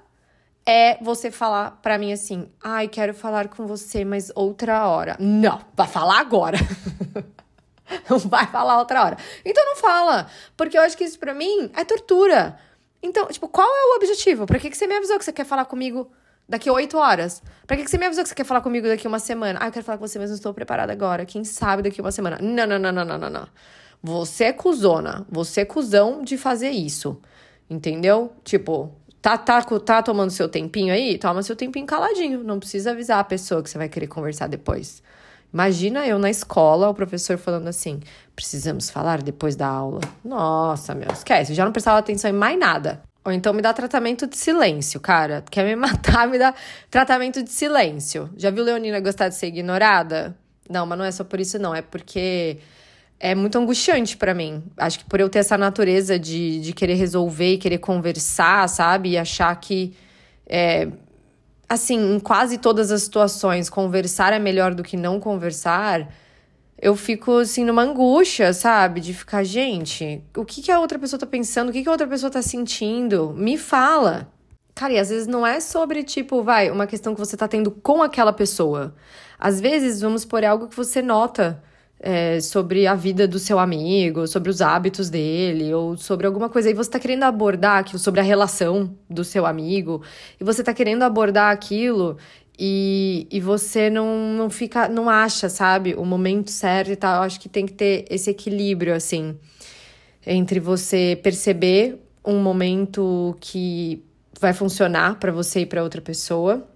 É 0.66 1.04
você 1.04 1.30
falar 1.30 1.82
para 1.82 1.98
mim 1.98 2.14
assim, 2.14 2.48
ai, 2.64 2.88
quero 2.88 3.14
falar 3.14 3.50
com 3.50 3.68
você, 3.68 4.06
mas 4.06 4.32
outra 4.34 4.88
hora. 4.88 5.18
Não, 5.20 5.60
vai 5.76 5.88
falar 5.88 6.22
agora. 6.22 6.58
Não 8.10 8.18
vai 8.18 8.48
falar 8.48 8.80
outra 8.80 9.04
hora. 9.04 9.18
Então 9.46 9.64
não 9.66 9.76
fala. 9.76 10.28
Porque 10.56 10.78
eu 10.78 10.82
acho 10.82 10.98
que 10.98 11.04
isso 11.04 11.20
pra 11.20 11.34
mim 11.34 11.72
é 11.76 11.84
tortura. 11.84 12.58
Então, 13.02 13.28
tipo, 13.28 13.48
qual 13.48 13.68
é 13.68 13.94
o 13.94 13.96
objetivo? 13.98 14.46
Pra 14.46 14.60
que, 14.60 14.70
que 14.70 14.78
você 14.78 14.88
me 14.88 14.96
avisou 14.96 15.18
que 15.18 15.26
você 15.26 15.34
quer 15.34 15.46
falar 15.46 15.66
comigo 15.66 16.10
daqui 16.48 16.70
oito 16.70 16.98
horas? 16.98 17.44
Pra 17.68 17.76
que, 17.76 17.84
que 17.84 17.90
você 17.90 17.98
me 17.98 18.06
avisou 18.06 18.24
que 18.24 18.30
você 18.30 18.36
quer 18.36 18.46
falar 18.46 18.62
comigo 18.62 18.88
daqui 18.88 19.08
uma 19.08 19.20
semana? 19.20 19.60
Ah, 19.62 19.68
eu 19.68 19.72
quero 19.72 19.86
falar 19.86 19.98
com 19.98 20.08
você, 20.08 20.18
mas 20.18 20.30
não 20.30 20.38
estou 20.38 20.54
preparada 20.54 20.94
agora. 20.94 21.26
Quem 21.26 21.44
sabe 21.44 21.84
daqui 21.84 22.00
uma 22.00 22.12
semana? 22.12 22.38
Não, 22.42 22.66
não, 22.66 22.80
não, 22.80 22.92
não, 22.92 23.06
não, 23.06 23.18
não, 23.18 23.30
não. 23.30 23.48
Você 24.02 24.46
é 24.46 24.54
cuzona. 24.54 25.26
Você 25.30 25.62
é 25.62 25.66
cuzão 25.66 26.22
de 26.22 26.38
fazer 26.38 26.70
isso. 26.70 27.22
Entendeu? 27.70 28.34
Tipo, 28.44 28.94
tá, 29.22 29.38
tá, 29.38 29.62
tá 29.62 30.04
tomando 30.04 30.32
seu 30.32 30.48
tempinho 30.48 30.94
aí? 30.94 31.18
Toma 31.18 31.44
seu 31.44 31.56
tempinho 31.56 31.86
caladinho. 31.86 32.44
Não 32.44 32.60
precisa 32.60 32.92
avisar 32.92 33.20
a 33.20 33.24
pessoa 33.24 33.62
que 33.62 33.70
você 33.70 33.78
vai 33.78 33.90
querer 33.90 34.08
conversar 34.08 34.48
depois. 34.48 35.04
Imagina 35.54 36.08
eu 36.08 36.18
na 36.18 36.32
escola, 36.32 36.90
o 36.90 36.94
professor 36.94 37.38
falando 37.38 37.68
assim: 37.68 38.00
precisamos 38.36 38.90
falar 38.90 39.22
depois 39.22 39.56
da 39.56 39.68
aula. 39.68 40.02
Nossa, 40.26 40.96
meu, 40.96 41.12
esquece, 41.12 41.54
já 41.54 41.64
não 41.64 41.72
prestava 41.72 42.00
atenção 42.00 42.30
em 42.30 42.34
mais 42.34 42.58
nada. 42.58 43.04
Ou 43.26 43.32
então 43.32 43.54
me 43.54 43.62
dá 43.62 43.72
tratamento 43.72 44.28
de 44.28 44.36
silêncio, 44.36 45.00
cara. 45.00 45.44
Quer 45.50 45.64
me 45.64 45.76
matar, 45.78 46.28
me 46.28 46.38
dá 46.38 46.54
tratamento 46.90 47.44
de 47.44 47.52
silêncio. 47.52 48.30
Já 48.36 48.50
viu 48.50 48.64
Leonina 48.64 49.00
gostar 49.00 49.30
de 49.30 49.36
ser 49.36 49.48
ignorada? 49.48 50.36
Não, 50.70 50.86
mas 50.86 50.98
não 50.98 51.06
é 51.06 51.12
só 51.12 51.24
por 51.24 51.40
isso, 51.40 51.60
não. 51.60 51.74
É 51.74 51.82
porque 51.82 52.58
é 53.20 53.36
muito 53.36 53.58
angustiante 53.58 54.18
para 54.18 54.34
mim. 54.34 54.64
Acho 54.76 55.00
que 55.00 55.06
por 55.06 55.20
eu 55.20 55.30
ter 55.30 55.40
essa 55.40 55.58
natureza 55.58 56.20
de, 56.20 56.60
de 56.60 56.74
querer 56.74 56.96
resolver 56.96 57.54
e 57.54 57.58
querer 57.58 57.78
conversar, 57.78 58.68
sabe? 58.68 59.12
E 59.12 59.18
achar 59.18 59.56
que 59.56 59.96
é, 60.46 60.90
assim, 61.74 62.16
em 62.16 62.20
quase 62.20 62.58
todas 62.58 62.92
as 62.92 63.04
situações, 63.04 63.70
conversar 63.70 64.32
é 64.32 64.40
melhor 64.40 64.74
do 64.74 64.84
que 64.84 64.96
não 64.96 65.20
conversar, 65.20 66.08
eu 66.80 66.96
fico, 66.96 67.38
assim, 67.38 67.66
numa 67.66 67.82
angústia, 67.82 68.54
sabe? 68.54 69.00
De 69.02 69.14
ficar, 69.14 69.44
gente, 69.44 70.24
o 70.36 70.46
que, 70.46 70.62
que 70.62 70.72
a 70.72 70.80
outra 70.80 71.00
pessoa 71.00 71.20
tá 71.20 71.26
pensando? 71.26 71.70
O 71.70 71.72
que, 71.72 71.82
que 71.82 71.90
a 71.90 71.92
outra 71.92 72.08
pessoa 72.08 72.30
tá 72.30 72.42
sentindo? 72.42 73.34
Me 73.36 73.58
fala. 73.58 74.32
Cara, 74.76 74.94
e 74.94 75.00
às 75.00 75.10
vezes 75.10 75.28
não 75.28 75.46
é 75.46 75.60
sobre, 75.60 76.04
tipo, 76.04 76.44
vai, 76.44 76.70
uma 76.70 76.86
questão 76.88 77.14
que 77.14 77.20
você 77.20 77.38
tá 77.38 77.48
tendo 77.48 77.72
com 77.72 78.04
aquela 78.04 78.34
pessoa. 78.34 78.94
Às 79.40 79.60
vezes, 79.62 80.02
vamos 80.02 80.26
por 80.26 80.44
algo 80.44 80.68
que 80.68 80.76
você 80.76 81.02
nota 81.02 81.64
é, 82.00 82.40
sobre 82.42 82.86
a 82.86 82.96
vida 82.96 83.28
do 83.28 83.40
seu 83.40 83.58
amigo, 83.58 84.28
sobre 84.28 84.50
os 84.50 84.62
hábitos 84.62 85.10
dele, 85.10 85.74
ou 85.74 85.96
sobre 85.98 86.28
alguma 86.28 86.50
coisa, 86.50 86.70
e 86.70 86.74
você 86.74 86.90
tá 86.90 87.00
querendo 87.00 87.24
abordar 87.24 87.80
aquilo, 87.80 88.00
sobre 88.00 88.20
a 88.20 88.24
relação 88.24 88.96
do 89.10 89.24
seu 89.24 89.46
amigo, 89.46 90.02
e 90.40 90.44
você 90.44 90.64
tá 90.64 90.74
querendo 90.74 91.04
abordar 91.04 91.52
aquilo 91.52 92.18
e, 92.58 93.28
e 93.32 93.40
você 93.40 93.90
não, 93.90 94.34
não 94.34 94.50
fica, 94.50 94.88
não 94.88 95.10
acha, 95.10 95.50
sabe, 95.50 95.96
o 95.96 96.06
momento 96.06 96.52
certo 96.52 96.92
e 96.92 96.96
tal. 96.96 97.18
Eu 97.18 97.24
acho 97.24 97.40
que 97.40 97.50
tem 97.50 97.66
que 97.66 97.74
ter 97.74 98.06
esse 98.10 98.30
equilíbrio, 98.30 98.94
assim, 98.94 99.38
entre 100.26 100.60
você 100.60 101.20
perceber 101.22 102.00
um 102.26 102.40
momento 102.42 103.36
que 103.40 104.04
vai 104.40 104.54
funcionar 104.54 105.20
para 105.20 105.32
você 105.32 105.62
e 105.62 105.66
para 105.66 105.84
outra 105.84 106.02
pessoa, 106.02 106.68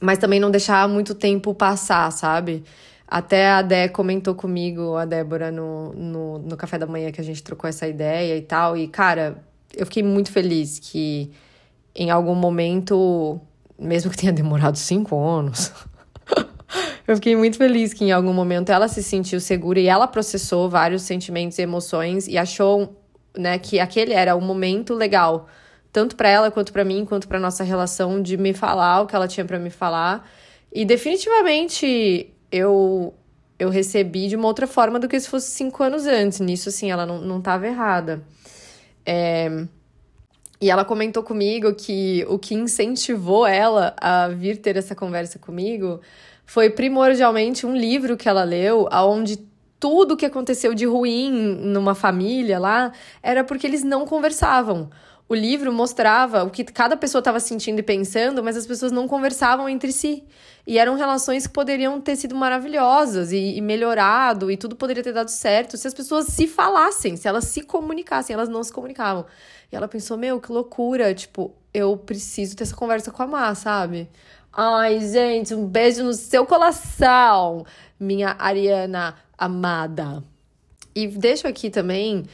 mas 0.00 0.18
também 0.18 0.40
não 0.40 0.50
deixar 0.50 0.88
muito 0.88 1.14
tempo 1.14 1.54
passar, 1.54 2.10
sabe? 2.10 2.64
Até 3.06 3.48
a 3.50 3.62
Dé 3.62 3.88
comentou 3.88 4.34
comigo, 4.34 4.96
a 4.96 5.04
Débora, 5.04 5.50
no, 5.50 5.92
no, 5.92 6.38
no 6.38 6.56
café 6.56 6.78
da 6.78 6.86
manhã 6.86 7.12
que 7.12 7.20
a 7.20 7.24
gente 7.24 7.42
trocou 7.42 7.68
essa 7.68 7.86
ideia 7.86 8.36
e 8.36 8.42
tal. 8.42 8.76
E, 8.76 8.88
cara, 8.88 9.44
eu 9.76 9.84
fiquei 9.86 10.02
muito 10.02 10.32
feliz 10.32 10.78
que 10.78 11.30
em 11.94 12.10
algum 12.10 12.34
momento, 12.34 13.40
mesmo 13.78 14.10
que 14.10 14.16
tenha 14.16 14.32
demorado 14.32 14.76
cinco 14.76 15.16
anos, 15.22 15.70
eu 17.06 17.14
fiquei 17.16 17.36
muito 17.36 17.56
feliz 17.56 17.92
que 17.92 18.04
em 18.04 18.12
algum 18.12 18.32
momento 18.32 18.72
ela 18.72 18.88
se 18.88 19.02
sentiu 19.02 19.38
segura 19.38 19.78
e 19.78 19.86
ela 19.86 20.06
processou 20.06 20.68
vários 20.68 21.02
sentimentos 21.02 21.58
e 21.58 21.62
emoções 21.62 22.26
e 22.26 22.36
achou, 22.36 23.00
né, 23.36 23.58
que 23.58 23.78
aquele 23.78 24.12
era 24.12 24.34
o 24.34 24.40
momento 24.40 24.94
legal, 24.94 25.46
tanto 25.92 26.16
para 26.16 26.28
ela 26.28 26.50
quanto 26.50 26.72
para 26.72 26.84
mim, 26.84 27.04
quanto 27.04 27.28
para 27.28 27.38
nossa 27.38 27.62
relação 27.62 28.20
de 28.20 28.36
me 28.36 28.52
falar 28.52 29.02
o 29.02 29.06
que 29.06 29.14
ela 29.14 29.28
tinha 29.28 29.44
para 29.44 29.58
me 29.58 29.70
falar. 29.70 30.28
E 30.72 30.84
definitivamente 30.84 32.33
eu 32.54 33.12
eu 33.58 33.68
recebi 33.68 34.28
de 34.28 34.36
uma 34.36 34.46
outra 34.46 34.66
forma 34.66 34.98
do 34.98 35.08
que 35.08 35.18
se 35.18 35.28
fosse 35.28 35.50
cinco 35.50 35.82
anos 35.82 36.06
antes. 36.06 36.40
Nisso, 36.40 36.68
assim, 36.68 36.90
ela 36.90 37.06
não, 37.06 37.20
não 37.20 37.40
errada. 37.66 38.22
É... 39.06 39.66
E 40.60 40.70
ela 40.70 40.84
comentou 40.84 41.22
comigo 41.22 41.74
que 41.74 42.24
o 42.28 42.38
que 42.38 42.54
incentivou 42.54 43.46
ela 43.46 43.94
a 44.00 44.28
vir 44.28 44.58
ter 44.58 44.76
essa 44.76 44.94
conversa 44.94 45.38
comigo 45.38 46.00
foi 46.46 46.70
primordialmente 46.70 47.66
um 47.66 47.76
livro 47.76 48.16
que 48.16 48.28
ela 48.28 48.44
leu, 48.44 48.88
aonde 48.90 49.38
tudo 49.78 50.16
que 50.16 50.24
aconteceu 50.24 50.74
de 50.74 50.86
ruim 50.86 51.30
numa 51.30 51.94
família 51.94 52.58
lá 52.58 52.92
era 53.22 53.44
porque 53.44 53.66
eles 53.66 53.82
não 53.84 54.06
conversavam. 54.06 54.90
O 55.26 55.34
livro 55.34 55.72
mostrava 55.72 56.44
o 56.44 56.50
que 56.50 56.62
cada 56.64 56.98
pessoa 56.98 57.20
estava 57.20 57.40
sentindo 57.40 57.78
e 57.78 57.82
pensando, 57.82 58.44
mas 58.44 58.58
as 58.58 58.66
pessoas 58.66 58.92
não 58.92 59.08
conversavam 59.08 59.66
entre 59.68 59.90
si. 59.90 60.22
E 60.66 60.78
eram 60.78 60.96
relações 60.96 61.46
que 61.46 61.52
poderiam 61.52 61.98
ter 61.98 62.16
sido 62.16 62.34
maravilhosas 62.34 63.32
e, 63.32 63.56
e, 63.56 63.60
melhorado, 63.62 64.50
e 64.50 64.56
tudo 64.56 64.76
poderia 64.76 65.02
ter 65.02 65.12
dado 65.12 65.30
certo 65.30 65.78
se 65.78 65.88
as 65.88 65.94
pessoas 65.94 66.26
se 66.26 66.46
falassem, 66.46 67.16
se 67.16 67.26
elas 67.26 67.44
se 67.44 67.62
comunicassem, 67.62 68.34
elas 68.34 68.50
não 68.50 68.62
se 68.62 68.72
comunicavam. 68.72 69.24
E 69.72 69.76
ela 69.76 69.88
pensou: 69.88 70.18
meu, 70.18 70.38
que 70.38 70.52
loucura, 70.52 71.14
tipo, 71.14 71.54
eu 71.72 71.96
preciso 71.96 72.54
ter 72.54 72.64
essa 72.64 72.76
conversa 72.76 73.10
com 73.10 73.22
a 73.22 73.26
Má, 73.26 73.54
sabe? 73.54 74.10
Ai, 74.52 75.00
gente, 75.00 75.54
um 75.54 75.66
beijo 75.66 76.04
no 76.04 76.12
seu 76.12 76.44
coração, 76.46 77.64
minha 77.98 78.36
Ariana 78.38 79.16
amada. 79.38 80.22
E 80.94 81.08
deixo 81.08 81.48
aqui 81.48 81.70
também 81.70 82.24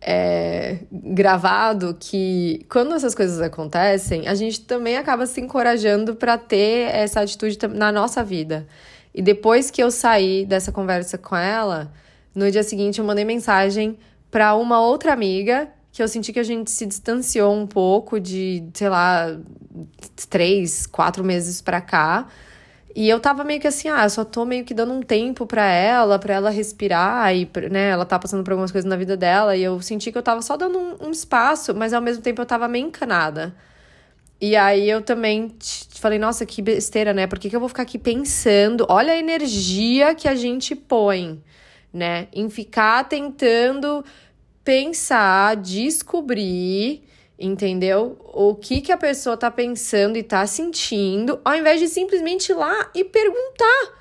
é, 0.00 0.78
gravado 0.90 1.96
que 1.98 2.64
quando 2.70 2.94
essas 2.94 3.14
coisas 3.14 3.40
acontecem, 3.40 4.26
a 4.26 4.34
gente 4.34 4.62
também 4.62 4.96
acaba 4.96 5.26
se 5.26 5.40
encorajando 5.40 6.14
para 6.14 6.38
ter 6.38 6.94
essa 6.94 7.20
atitude 7.20 7.58
na 7.74 7.92
nossa 7.92 8.24
vida. 8.24 8.66
E 9.14 9.20
depois 9.20 9.70
que 9.70 9.82
eu 9.82 9.90
saí 9.90 10.46
dessa 10.46 10.72
conversa 10.72 11.18
com 11.18 11.36
ela, 11.36 11.92
no 12.34 12.50
dia 12.50 12.62
seguinte 12.62 12.98
eu 12.98 13.04
mandei 13.04 13.24
mensagem 13.24 13.98
para 14.30 14.54
uma 14.54 14.80
outra 14.80 15.12
amiga 15.12 15.68
que 15.92 16.02
eu 16.02 16.08
senti 16.08 16.32
que 16.32 16.38
a 16.38 16.44
gente 16.44 16.70
se 16.70 16.86
distanciou 16.86 17.52
um 17.52 17.66
pouco 17.66 18.20
de, 18.20 18.64
sei 18.72 18.88
lá, 18.88 19.36
três, 20.28 20.86
quatro 20.86 21.24
meses 21.24 21.60
para 21.60 21.80
cá. 21.80 22.28
E 22.94 23.08
eu 23.08 23.20
tava 23.20 23.44
meio 23.44 23.60
que 23.60 23.68
assim, 23.68 23.88
ah, 23.88 24.04
eu 24.04 24.10
só 24.10 24.24
tô 24.24 24.44
meio 24.44 24.64
que 24.64 24.74
dando 24.74 24.92
um 24.92 25.00
tempo 25.00 25.46
para 25.46 25.64
ela, 25.64 26.18
para 26.18 26.34
ela 26.34 26.50
respirar 26.50 27.34
e, 27.34 27.48
né, 27.70 27.90
ela 27.90 28.04
tá 28.04 28.18
passando 28.18 28.42
por 28.42 28.50
algumas 28.52 28.72
coisas 28.72 28.88
na 28.88 28.96
vida 28.96 29.16
dela 29.16 29.56
e 29.56 29.62
eu 29.62 29.80
senti 29.80 30.10
que 30.10 30.18
eu 30.18 30.22
tava 30.22 30.42
só 30.42 30.56
dando 30.56 30.78
um, 30.78 31.06
um 31.06 31.10
espaço, 31.10 31.74
mas 31.74 31.92
ao 31.92 32.02
mesmo 32.02 32.22
tempo 32.22 32.42
eu 32.42 32.46
tava 32.46 32.66
meio 32.66 32.86
encanada. 32.86 33.54
E 34.40 34.56
aí 34.56 34.88
eu 34.88 35.02
também 35.02 35.54
falei, 35.96 36.18
nossa, 36.18 36.46
que 36.46 36.62
besteira, 36.62 37.12
né? 37.12 37.26
Por 37.26 37.38
que, 37.38 37.50
que 37.50 37.54
eu 37.54 37.60
vou 37.60 37.68
ficar 37.68 37.82
aqui 37.82 37.98
pensando? 37.98 38.86
Olha 38.88 39.12
a 39.12 39.18
energia 39.18 40.14
que 40.14 40.26
a 40.26 40.34
gente 40.34 40.74
põe, 40.74 41.42
né? 41.92 42.26
Em 42.32 42.48
ficar 42.48 43.04
tentando 43.04 44.04
pensar, 44.64 45.56
descobrir 45.56 47.02
entendeu? 47.40 48.18
O 48.34 48.54
que 48.54 48.82
que 48.82 48.92
a 48.92 48.96
pessoa 48.98 49.36
tá 49.36 49.50
pensando 49.50 50.18
e 50.18 50.22
tá 50.22 50.46
sentindo, 50.46 51.40
ao 51.42 51.56
invés 51.56 51.80
de 51.80 51.88
simplesmente 51.88 52.52
ir 52.52 52.54
lá 52.54 52.90
e 52.94 53.02
perguntar. 53.02 53.98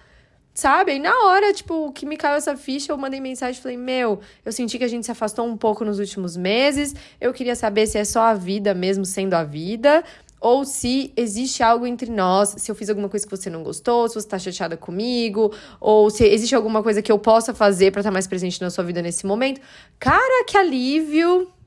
Sabe? 0.54 0.96
E 0.96 1.00
na 1.00 1.18
hora, 1.26 1.54
tipo, 1.54 1.90
que 1.94 2.06
me 2.06 2.18
caiu 2.18 2.36
essa 2.36 2.58
ficha, 2.58 2.92
eu 2.92 2.98
mandei 2.98 3.22
mensagem 3.22 3.58
e 3.58 3.62
falei: 3.64 3.78
Meu, 3.78 4.20
eu 4.44 4.52
senti 4.52 4.78
que 4.78 4.84
a 4.84 4.90
gente 4.90 5.06
se 5.06 5.12
afastou 5.12 5.46
um 5.46 5.56
pouco 5.56 5.86
nos 5.86 6.00
últimos 6.00 6.36
meses. 6.36 6.94
Eu 7.22 7.32
queria 7.32 7.56
saber 7.56 7.88
se 7.88 7.98
é 7.98 8.04
só 8.04 8.24
a 8.24 8.34
vida 8.34 8.74
mesmo 8.74 9.06
sendo 9.06 9.36
a 9.36 9.44
vida, 9.46 10.04
ou 10.42 10.66
se 10.66 11.14
existe 11.16 11.64
algo 11.64 11.88
entre 11.88 12.12
nós, 12.12 12.56
se 12.58 12.70
eu 12.70 12.76
fiz 12.76 12.90
alguma 12.90 13.08
coisa 13.08 13.26
que 13.26 13.32
você 13.32 13.50
não 13.50 13.64
gostou, 13.64 14.10
se 14.10 14.16
você 14.16 14.28
tá 14.28 14.38
chateada 14.38 14.76
comigo, 14.76 15.54
ou 15.80 16.10
se 16.10 16.26
existe 16.26 16.56
alguma 16.56 16.84
coisa 16.84 17.02
que 17.02 17.12
eu 17.12 17.20
possa 17.20 17.54
fazer 17.54 17.92
para 17.92 18.02
estar 18.02 18.10
tá 18.10 18.14
mais 18.14 18.28
presente 18.28 18.60
na 18.60 18.70
sua 18.70 18.84
vida 18.84 19.02
nesse 19.02 19.26
momento. 19.26 19.62
Cara, 19.98 20.44
que 20.46 20.58
alívio! 20.58 21.59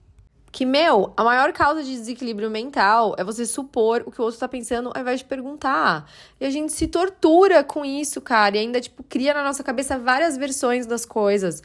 Que, 0.52 0.66
meu, 0.66 1.14
a 1.16 1.24
maior 1.24 1.50
causa 1.54 1.82
de 1.82 1.90
desequilíbrio 1.90 2.50
mental 2.50 3.14
é 3.16 3.24
você 3.24 3.46
supor 3.46 4.02
o 4.04 4.10
que 4.10 4.20
o 4.20 4.24
outro 4.24 4.38
tá 4.38 4.46
pensando 4.46 4.92
ao 4.94 5.00
invés 5.00 5.20
de 5.20 5.24
perguntar. 5.24 6.06
E 6.38 6.44
a 6.44 6.50
gente 6.50 6.72
se 6.72 6.86
tortura 6.86 7.64
com 7.64 7.82
isso, 7.82 8.20
cara, 8.20 8.56
e 8.56 8.60
ainda, 8.60 8.78
tipo, 8.78 9.02
cria 9.02 9.32
na 9.32 9.42
nossa 9.42 9.64
cabeça 9.64 9.98
várias 9.98 10.36
versões 10.36 10.86
das 10.86 11.06
coisas. 11.06 11.62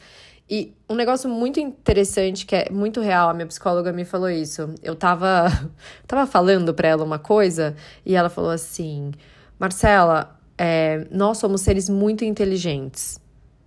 E 0.48 0.74
um 0.88 0.94
negócio 0.94 1.28
muito 1.28 1.60
interessante, 1.60 2.46
que 2.46 2.56
é 2.56 2.70
muito 2.70 3.02
real, 3.02 3.28
a 3.28 3.34
minha 3.34 3.46
psicóloga 3.46 3.92
me 3.92 4.06
falou 4.06 4.30
isso. 4.30 4.74
Eu 4.82 4.96
tava, 4.96 5.48
tava 6.08 6.26
falando 6.26 6.72
pra 6.72 6.88
ela 6.88 7.04
uma 7.04 7.18
coisa 7.18 7.76
e 8.06 8.14
ela 8.14 8.30
falou 8.30 8.50
assim: 8.50 9.12
Marcela, 9.58 10.40
é, 10.56 11.06
nós 11.10 11.36
somos 11.36 11.60
seres 11.60 11.90
muito 11.90 12.24
inteligentes. 12.24 13.20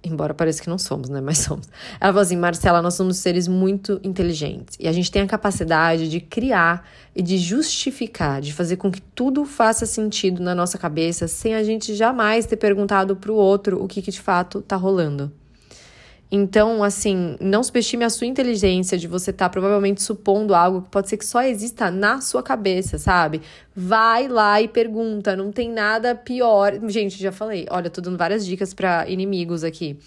Embora 0.04 0.34
pareça 0.34 0.62
que 0.62 0.70
não 0.70 0.78
somos, 0.78 1.10
né? 1.10 1.22
Mas 1.22 1.40
somos. 1.40 1.68
Ela 2.00 2.12
falou 2.12 2.22
assim: 2.22 2.38
Marcela, 2.38 2.82
nós 2.82 2.96
somos 2.96 3.18
seres 3.18 3.48
muito 3.48 4.00
inteligentes. 4.04 4.78
E 4.80 4.88
a 4.88 4.92
gente 4.92 5.12
tem 5.12 5.22
a 5.22 5.28
capacidade 5.28 6.10
de 6.10 6.20
criar 6.20 6.88
e 7.16 7.22
de 7.22 7.38
justificar, 7.38 8.42
de 8.42 8.54
fazer 8.54 8.78
com 8.78 8.92
que 8.92 9.02
tudo 9.02 9.46
faça 9.46 9.86
sentido 9.86 10.42
na 10.42 10.56
nossa 10.56 10.78
cabeça, 10.78 11.28
sem 11.28 11.54
a 11.54 11.64
gente 11.64 11.94
jamais 11.94 12.46
ter 12.46 12.58
perguntado 12.58 13.16
pro 13.16 13.36
outro 13.36 13.84
o 13.84 13.88
que, 13.88 14.02
que 14.02 14.12
de 14.12 14.20
fato 14.20 14.62
tá 14.62 14.76
rolando. 14.76 15.32
Então, 16.34 16.82
assim, 16.82 17.36
não 17.42 17.62
subestime 17.62 18.06
a 18.06 18.10
sua 18.10 18.26
inteligência 18.26 18.98
de 18.98 19.06
você 19.06 19.32
estar 19.32 19.46
tá 19.46 19.50
provavelmente 19.50 20.02
supondo 20.02 20.56
algo 20.56 20.84
que 20.84 20.90
pode 20.90 21.10
ser 21.10 21.18
que 21.18 21.26
só 21.26 21.42
exista 21.42 21.92
na 21.92 22.22
sua 22.22 22.42
cabeça, 22.42 22.98
sabe? 22.98 23.42
Vai 23.76 24.30
lá 24.30 24.62
e 24.62 24.68
pergunta, 24.70 25.36
não 25.36 25.52
tem 25.52 25.70
nada 25.70 26.16
pior. 26.16 26.80
Gente, 26.88 27.22
já 27.22 27.34
falei, 27.34 27.68
olha, 27.70 27.90
tô 27.90 28.00
dando 28.00 28.18
várias 28.18 28.46
dicas 28.46 28.74
para 28.74 29.10
inimigos 29.10 29.62
aqui. 29.62 30.00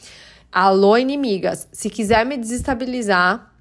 Alô, 0.50 0.96
inimigas, 0.96 1.68
se 1.70 1.90
quiser 1.90 2.24
me 2.24 2.38
desestabilizar, 2.38 3.52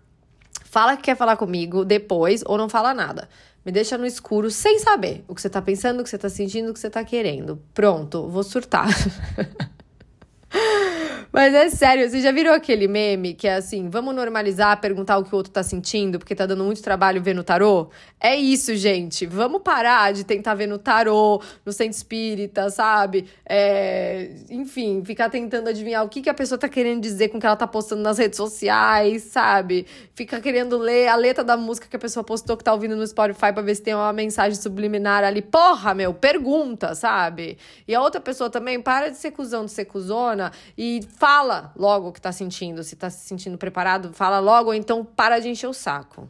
fala 0.64 0.96
que 0.96 1.04
quer 1.04 1.18
falar 1.18 1.36
comigo 1.36 1.84
depois 1.84 2.44
ou 2.46 2.58
não 2.58 2.70
fala 2.70 2.94
nada. 2.94 3.28
Me 3.66 3.74
deixa 3.74 3.98
no 3.98 4.06
escuro 4.06 4.50
sem 4.50 4.80
saber 4.80 5.26
o 5.28 5.36
que 5.36 5.42
você 5.42 5.50
tá 5.50 5.62
pensando, 5.62 6.00
o 6.00 6.04
que 6.04 6.10
você 6.10 6.18
tá 6.18 6.30
sentindo, 6.30 6.70
o 6.70 6.74
que 6.74 6.80
você 6.80 6.90
tá 6.90 7.04
querendo. 7.04 7.62
Pronto, 7.74 8.30
vou 8.30 8.44
surtar. 8.44 8.88
Mas 11.34 11.52
é 11.52 11.68
sério, 11.68 12.08
você 12.08 12.22
já 12.22 12.32
virou 12.32 12.54
aquele 12.54 12.88
meme 12.88 13.34
que 13.34 13.48
é 13.48 13.56
assim, 13.56 13.90
vamos 13.90 14.14
normalizar, 14.14 14.80
perguntar 14.80 15.18
o 15.18 15.24
que 15.24 15.34
o 15.34 15.36
outro 15.36 15.52
tá 15.52 15.64
sentindo, 15.64 16.20
porque 16.20 16.36
tá 16.36 16.46
dando 16.46 16.64
muito 16.64 16.84
trabalho 16.84 17.24
ver 17.24 17.34
no 17.34 17.44
tarô? 17.44 17.90
É 18.20 18.36
isso, 18.36 18.76
gente. 18.76 19.26
Vamos 19.26 19.64
parar 19.64 20.14
de 20.14 20.24
tentar 20.24 20.54
ver 20.54 20.68
no 20.68 20.78
tarô, 20.78 21.42
no 21.66 21.74
centro 21.74 21.98
espírita, 21.98 22.70
sabe? 22.70 23.26
É... 23.50 24.30
Enfim, 24.48 25.02
ficar 25.04 25.28
tentando 25.32 25.70
adivinhar 25.70 26.06
o 26.06 26.08
que, 26.08 26.22
que 26.22 26.30
a 26.30 26.36
pessoa 26.36 26.60
tá 26.60 26.70
querendo 26.70 27.02
dizer 27.02 27.30
com 27.30 27.40
o 27.40 27.42
que 27.42 27.48
ela 27.48 27.56
tá 27.56 27.66
postando 27.66 28.04
nas 28.04 28.20
redes 28.20 28.38
sociais, 28.38 29.24
sabe? 29.24 29.88
Fica 30.14 30.40
querendo 30.40 30.78
ler 30.78 31.08
a 31.08 31.16
letra 31.16 31.44
da 31.44 31.58
música 31.58 31.88
que 31.90 31.96
a 31.96 32.00
pessoa 32.00 32.24
postou 32.24 32.56
que 32.56 32.64
tá 32.64 32.72
ouvindo 32.72 32.96
no 32.96 33.08
Spotify 33.08 33.52
pra 33.52 33.64
ver 33.64 33.74
se 33.74 33.82
tem 33.82 33.96
uma 33.96 34.14
mensagem 34.14 34.54
subliminar 34.54 35.24
ali. 35.24 35.42
Porra, 35.42 35.96
meu, 35.96 36.14
pergunta, 36.14 36.94
sabe? 36.94 37.58
E 37.88 37.96
a 37.96 38.02
outra 38.04 38.22
pessoa 38.22 38.52
também, 38.52 38.80
para 38.80 39.10
de 39.10 39.18
ser 39.18 39.32
cuzão, 39.32 39.66
de 39.66 39.72
ser 39.72 39.86
cuzona 39.86 40.52
e 40.78 41.02
fala 41.24 41.72
logo 41.78 42.10
o 42.10 42.12
que 42.12 42.20
tá 42.20 42.34
sentindo. 42.34 42.84
Se 42.84 42.98
tá 42.98 43.10
se 43.10 43.26
sentindo 43.26 43.58
preparado, 43.58 44.12
fala 44.12 44.40
logo, 44.40 44.72
ou 44.72 44.74
então 44.74 45.06
para 45.06 45.40
de 45.40 45.48
encher 45.48 45.68
o 45.68 45.74
saco. 45.74 46.30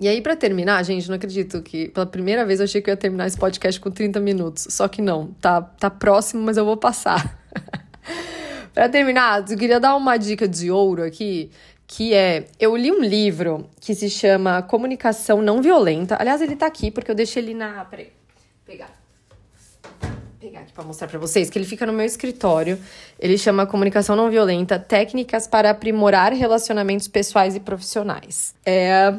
E 0.00 0.08
aí, 0.08 0.20
para 0.20 0.34
terminar, 0.34 0.82
gente, 0.84 1.08
não 1.08 1.14
acredito 1.14 1.62
que 1.62 1.88
pela 1.90 2.04
primeira 2.04 2.44
vez 2.44 2.58
eu 2.58 2.64
achei 2.64 2.82
que 2.82 2.90
eu 2.90 2.92
ia 2.92 2.96
terminar 2.96 3.28
esse 3.28 3.38
podcast 3.38 3.78
com 3.78 3.92
30 3.92 4.18
minutos. 4.18 4.66
Só 4.70 4.88
que 4.88 5.00
não, 5.00 5.28
tá, 5.40 5.62
tá 5.62 5.88
próximo, 5.88 6.42
mas 6.42 6.56
eu 6.56 6.64
vou 6.64 6.76
passar. 6.76 7.38
para 8.74 8.88
terminar, 8.88 9.48
eu 9.48 9.56
queria 9.56 9.78
dar 9.78 9.94
uma 9.94 10.16
dica 10.16 10.48
de 10.48 10.68
ouro 10.68 11.04
aqui, 11.04 11.52
que 11.86 12.12
é, 12.12 12.48
eu 12.58 12.76
li 12.76 12.90
um 12.90 13.02
livro 13.02 13.70
que 13.80 13.94
se 13.94 14.10
chama 14.10 14.62
Comunicação 14.62 15.40
Não 15.40 15.62
Violenta. 15.62 16.16
Aliás, 16.18 16.42
ele 16.42 16.56
tá 16.56 16.66
aqui 16.66 16.90
porque 16.90 17.12
eu 17.12 17.14
deixei 17.14 17.40
ele 17.40 17.54
na, 17.54 17.84
peraí, 17.84 18.10
pegar 18.66 18.90
pegar 20.38 20.60
aqui 20.60 20.72
para 20.72 20.84
mostrar 20.84 21.08
para 21.08 21.18
vocês, 21.18 21.50
que 21.50 21.58
ele 21.58 21.66
fica 21.66 21.84
no 21.84 21.92
meu 21.92 22.06
escritório. 22.06 22.78
Ele 23.18 23.36
chama 23.36 23.66
Comunicação 23.66 24.14
Não 24.14 24.30
Violenta: 24.30 24.78
Técnicas 24.78 25.46
para 25.46 25.70
aprimorar 25.70 26.32
relacionamentos 26.32 27.08
pessoais 27.08 27.56
e 27.56 27.60
profissionais. 27.60 28.54
É 28.64 29.12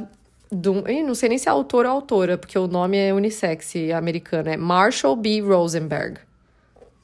do, 0.51 0.81
não 1.05 1.13
sei 1.13 1.29
nem 1.29 1.37
se 1.37 1.47
é 1.47 1.51
autor 1.51 1.85
ou 1.85 1.91
autora, 1.91 2.37
porque 2.37 2.57
o 2.57 2.67
nome 2.67 2.97
é 2.97 3.13
unissex 3.13 3.73
americano, 3.95 4.49
é 4.49 4.57
Marshall 4.57 5.15
B. 5.15 5.41
Rosenberg. 5.41 6.19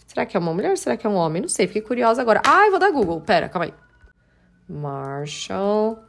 Será 0.08 0.26
que 0.26 0.36
é 0.36 0.40
uma 0.40 0.54
mulher 0.54 0.78
será 0.78 0.98
que 0.98 1.06
é 1.06 1.10
um 1.10 1.16
homem? 1.16 1.42
Não 1.42 1.50
sei, 1.50 1.68
fiquei 1.68 1.82
curiosa 1.82 2.22
agora. 2.22 2.42
Ah, 2.46 2.66
eu 2.66 2.72
vou 2.72 2.80
dar 2.80 2.90
Google. 2.92 3.22
Pera, 3.22 3.50
calma 3.50 3.66
aí. 3.66 3.74
Marshall 4.68 6.00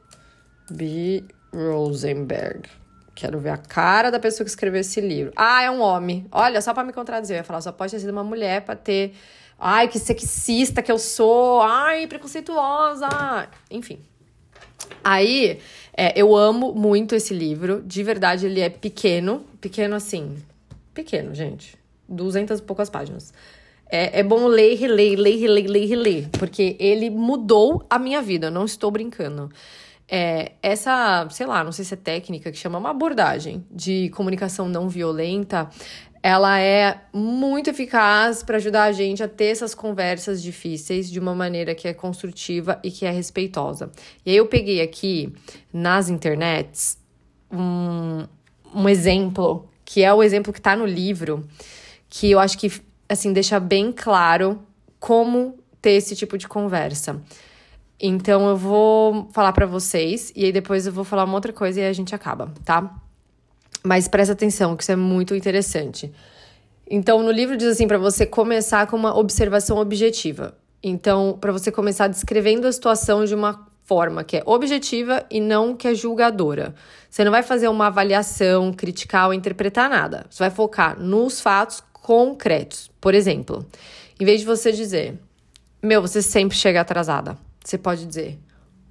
B. 0.71 1.25
Rosenberg. 1.53 2.69
Quero 3.17 3.39
ver 3.41 3.49
a 3.49 3.57
cara 3.57 4.11
da 4.11 4.21
pessoa 4.21 4.45
que 4.45 4.51
escreveu 4.51 4.83
esse 4.83 5.01
livro. 5.01 5.33
Ah, 5.35 5.63
é 5.63 5.71
um 5.71 5.81
homem. 5.81 6.27
Olha, 6.31 6.61
só 6.61 6.75
para 6.75 6.85
me 6.85 6.93
contradizer, 6.93 7.39
eu 7.39 7.41
ia 7.41 7.45
falar, 7.45 7.63
só 7.63 7.73
pode 7.73 7.91
ter 7.91 7.99
sido 7.99 8.11
uma 8.11 8.23
mulher 8.23 8.61
para 8.61 8.77
ter. 8.77 9.15
Ai, 9.59 9.89
que 9.89 9.99
sexista 9.99 10.83
que 10.83 10.93
eu 10.93 10.99
sou. 10.99 11.63
Ai, 11.63 12.07
preconceituosa. 12.07 13.09
Enfim. 13.71 14.01
Aí, 15.03 15.59
é, 15.97 16.13
eu 16.15 16.37
amo 16.37 16.75
muito 16.75 17.15
esse 17.15 17.33
livro. 17.33 17.83
De 17.83 18.03
verdade, 18.03 18.45
ele 18.45 18.61
é 18.61 18.69
pequeno. 18.69 19.47
Pequeno 19.63 19.97
assim. 19.97 20.37
Pequeno, 20.93 21.35
gente. 21.35 21.75
Duzentas 22.07 22.61
e 22.61 22.63
poucas 22.63 22.91
páginas. 22.91 23.33
É, 23.91 24.21
é 24.21 24.23
bom 24.23 24.47
ler, 24.47 24.77
reler, 24.77 25.19
ler, 25.19 25.39
reler, 25.39 25.71
ler, 25.71 25.87
reler. 25.87 26.29
Porque 26.39 26.77
ele 26.79 27.09
mudou 27.09 27.83
a 27.89 27.99
minha 27.99 28.21
vida. 28.21 28.49
Eu 28.49 28.51
não 28.51 28.67
estou 28.67 28.91
brincando. 28.91 29.51
É, 30.09 30.53
essa, 30.63 31.27
sei 31.31 31.47
lá, 31.47 31.65
não 31.65 31.73
sei 31.73 31.85
se 31.85 31.95
é 31.95 31.97
técnica 31.97 32.53
que 32.53 32.59
chama 32.59 32.79
uma 32.79 32.91
abordagem 32.91 33.65
de 33.71 34.09
comunicação 34.11 34.69
não 34.69 34.89
violenta, 34.89 35.69
ela 36.23 36.59
é 36.59 37.03
muito 37.13 37.71
eficaz 37.71 38.43
para 38.43 38.57
ajudar 38.57 38.85
a 38.85 38.93
gente 38.93 39.23
a 39.23 39.29
ter 39.29 39.47
essas 39.47 39.75
conversas 39.75 40.43
difíceis 40.43 41.09
de 41.09 41.21
uma 41.21 41.35
maneira 41.35 41.75
que 41.75 41.87
é 41.87 41.95
construtiva 41.95 42.81
e 42.83 42.91
que 42.91 43.07
é 43.07 43.11
respeitosa. 43.11 43.93
E 44.25 44.31
aí 44.31 44.37
eu 44.37 44.47
peguei 44.47 44.81
aqui 44.81 45.33
nas 45.73 46.09
internets 46.09 46.99
um, 47.49 48.27
um 48.75 48.89
exemplo, 48.89 49.69
que 49.85 50.03
é 50.03 50.13
o 50.13 50.23
exemplo 50.23 50.53
que 50.53 50.59
está 50.59 50.75
no 50.75 50.85
livro, 50.85 51.47
que 52.09 52.31
eu 52.31 52.41
acho 52.41 52.59
que 52.59 52.73
assim 53.09 53.33
deixa 53.33 53.61
bem 53.61 53.93
claro 53.93 54.61
como 54.99 55.57
ter 55.81 55.93
esse 55.93 56.17
tipo 56.17 56.37
de 56.37 56.49
conversa. 56.49 57.23
Então 58.01 58.49
eu 58.49 58.57
vou 58.57 59.29
falar 59.33 59.53
para 59.53 59.67
vocês 59.67 60.33
e 60.37 60.45
aí 60.45 60.53
depois 60.53 60.87
eu 60.87 60.93
vou 60.93 61.05
falar 61.05 61.25
uma 61.25 61.35
outra 61.35 61.53
coisa 61.53 61.81
e 61.81 61.87
a 61.87 61.93
gente 61.93 62.15
acaba, 62.15 62.53
tá? 62.65 62.95
Mas 63.83 64.09
presta 64.09 64.33
atenção, 64.33 64.77
que 64.77 64.83
isso 64.83 64.93
é 64.93 64.97
muito 64.97 65.35
interessante. 65.35 66.13
Então, 66.89 67.23
no 67.23 67.31
livro 67.31 67.57
diz 67.57 67.69
assim 67.69 67.89
para 67.89 67.99
você 67.99 68.27
começar 68.27 68.87
com 68.87 68.97
uma 68.97 69.17
observação 69.17 69.79
objetiva. 69.79 70.57
Então, 70.83 71.37
para 71.41 71.51
você 71.53 71.73
começar 71.73 72.07
descrevendo 72.07 72.67
a 72.67 72.73
situação 72.73 73.25
de 73.25 73.35
uma 73.35 73.67
forma 73.85 74.25
que 74.25 74.37
é 74.37 74.43
objetiva 74.45 75.25
e 75.31 75.41
não 75.41 75.77
que 75.77 75.89
é 75.89 75.95
julgadora. 75.95 76.75
Você 77.09 77.25
não 77.25 77.31
vai 77.31 77.43
fazer 77.43 77.69
uma 77.69 77.87
avaliação, 77.87 78.73
criticar 78.73 79.29
ou 79.29 79.35
interpretar 79.35 79.89
nada. 79.89 80.27
Você 80.29 80.43
vai 80.43 80.51
focar 80.51 81.01
nos 81.01 81.41
fatos 81.41 81.83
concretos. 81.93 82.91
Por 83.01 83.15
exemplo, 83.15 83.65
em 84.21 84.25
vez 84.25 84.41
de 84.41 84.47
você 84.47 84.73
dizer, 84.73 85.19
meu, 85.83 86.03
você 86.03 86.21
sempre 86.21 86.57
chega 86.57 86.81
atrasada. 86.81 87.39
Você 87.67 87.77
pode 87.77 88.07
dizer: 88.07 88.39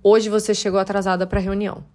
hoje 0.03 0.29
você 0.29 0.53
chegou 0.53 0.77
atrasada 0.79 1.25
para 1.25 1.39
a 1.39 1.41
reunião. 1.41 1.85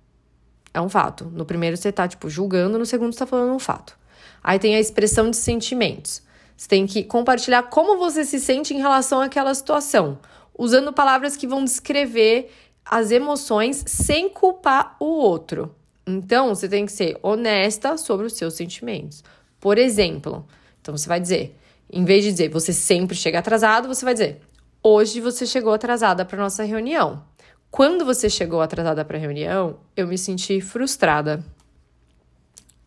É 0.73 0.81
um 0.81 0.89
fato. 0.89 1.27
No 1.27 1.45
primeiro 1.45 1.77
você 1.77 1.91
está 1.91 2.09
tipo 2.09 2.31
julgando, 2.31 2.79
no 2.79 2.87
segundo 2.87 3.13
você 3.13 3.19
tá 3.19 3.27
falando 3.27 3.53
um 3.53 3.59
fato. 3.59 3.99
Aí 4.43 4.59
tem 4.59 4.75
a 4.75 4.81
expressão 4.81 5.29
de 5.29 5.37
sentimentos. 5.37 6.23
Você 6.57 6.69
tem 6.69 6.87
que 6.87 7.03
compartilhar 7.05 7.65
como 7.65 7.99
você 7.99 8.25
se 8.25 8.41
sente 8.41 8.73
em 8.73 8.79
relação 8.79 9.21
àquela 9.21 9.55
situação, 9.55 10.19
usando 10.57 10.91
palavras 10.91 11.37
que 11.37 11.47
vão 11.47 11.65
descrever 11.65 12.51
as 12.83 13.11
emoções 13.11 13.85
sem 13.87 14.31
culpar 14.31 14.97
o 14.99 15.05
outro. 15.05 15.75
Então, 16.07 16.55
você 16.55 16.67
tem 16.67 16.87
que 16.87 16.93
ser 16.93 17.19
honesta 17.23 17.99
sobre 17.99 18.25
os 18.25 18.33
seus 18.33 18.55
sentimentos. 18.55 19.23
Por 19.59 19.77
exemplo, 19.77 20.47
então 20.81 20.97
você 20.97 21.09
vai 21.09 21.21
dizer, 21.21 21.59
em 21.93 22.05
vez 22.05 22.25
de 22.25 22.31
dizer 22.31 22.49
você 22.49 22.73
sempre 22.73 23.17
chega 23.17 23.39
atrasado, 23.39 23.87
você 23.87 24.03
vai 24.05 24.15
dizer 24.15 24.41
Hoje 24.83 25.21
você 25.21 25.45
chegou 25.45 25.75
atrasada 25.75 26.25
para 26.25 26.39
nossa 26.39 26.65
reunião. 26.65 27.23
Quando 27.71 28.03
você 28.03 28.31
chegou 28.31 28.63
atrasada 28.63 29.05
para 29.05 29.19
a 29.19 29.21
reunião, 29.21 29.79
eu 29.95 30.07
me 30.07 30.17
senti 30.17 30.59
frustrada. 30.59 31.45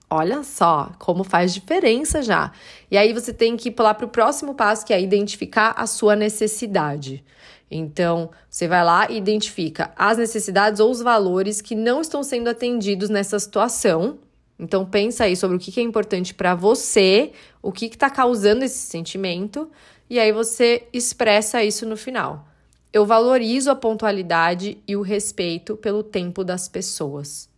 Olha 0.09 0.43
só 0.43 0.91
como 0.97 1.23
faz 1.23 1.53
diferença 1.53 2.23
já. 2.23 2.51
E 2.89 2.97
aí 2.97 3.13
você 3.13 3.31
tem 3.31 3.55
que 3.55 3.69
pular 3.69 3.93
para 3.93 4.07
o 4.07 4.09
próximo 4.09 4.55
passo, 4.55 4.83
que 4.83 4.91
é 4.91 4.99
identificar 4.99 5.75
a 5.77 5.85
sua 5.85 6.15
necessidade. 6.15 7.23
Então, 7.69 8.31
você 8.49 8.67
vai 8.67 8.83
lá 8.83 9.11
e 9.11 9.15
identifica 9.15 9.91
as 9.95 10.17
necessidades 10.17 10.79
ou 10.79 10.89
os 10.89 10.99
valores 10.99 11.61
que 11.61 11.75
não 11.75 12.01
estão 12.01 12.23
sendo 12.23 12.49
atendidos 12.49 13.09
nessa 13.09 13.37
situação. 13.37 14.17
Então, 14.57 14.83
pensa 14.83 15.25
aí 15.25 15.35
sobre 15.35 15.57
o 15.57 15.59
que 15.59 15.79
é 15.79 15.83
importante 15.83 16.33
para 16.33 16.55
você, 16.55 17.33
o 17.61 17.71
que 17.71 17.85
está 17.85 18.09
causando 18.09 18.65
esse 18.65 18.79
sentimento 18.79 19.69
e 20.13 20.19
aí 20.19 20.31
você 20.31 20.87
expressa 20.93 21.63
isso 21.63 21.87
no 21.87 21.97
final. 21.97 22.47
Eu 22.93 23.03
valorizo 23.03 23.71
a 23.71 23.75
pontualidade 23.75 24.77
e 24.87 24.95
o 24.95 25.01
respeito 25.01 25.75
pelo 25.75 26.03
tempo 26.03 26.43
das 26.43 26.67
pessoas. 26.69 27.49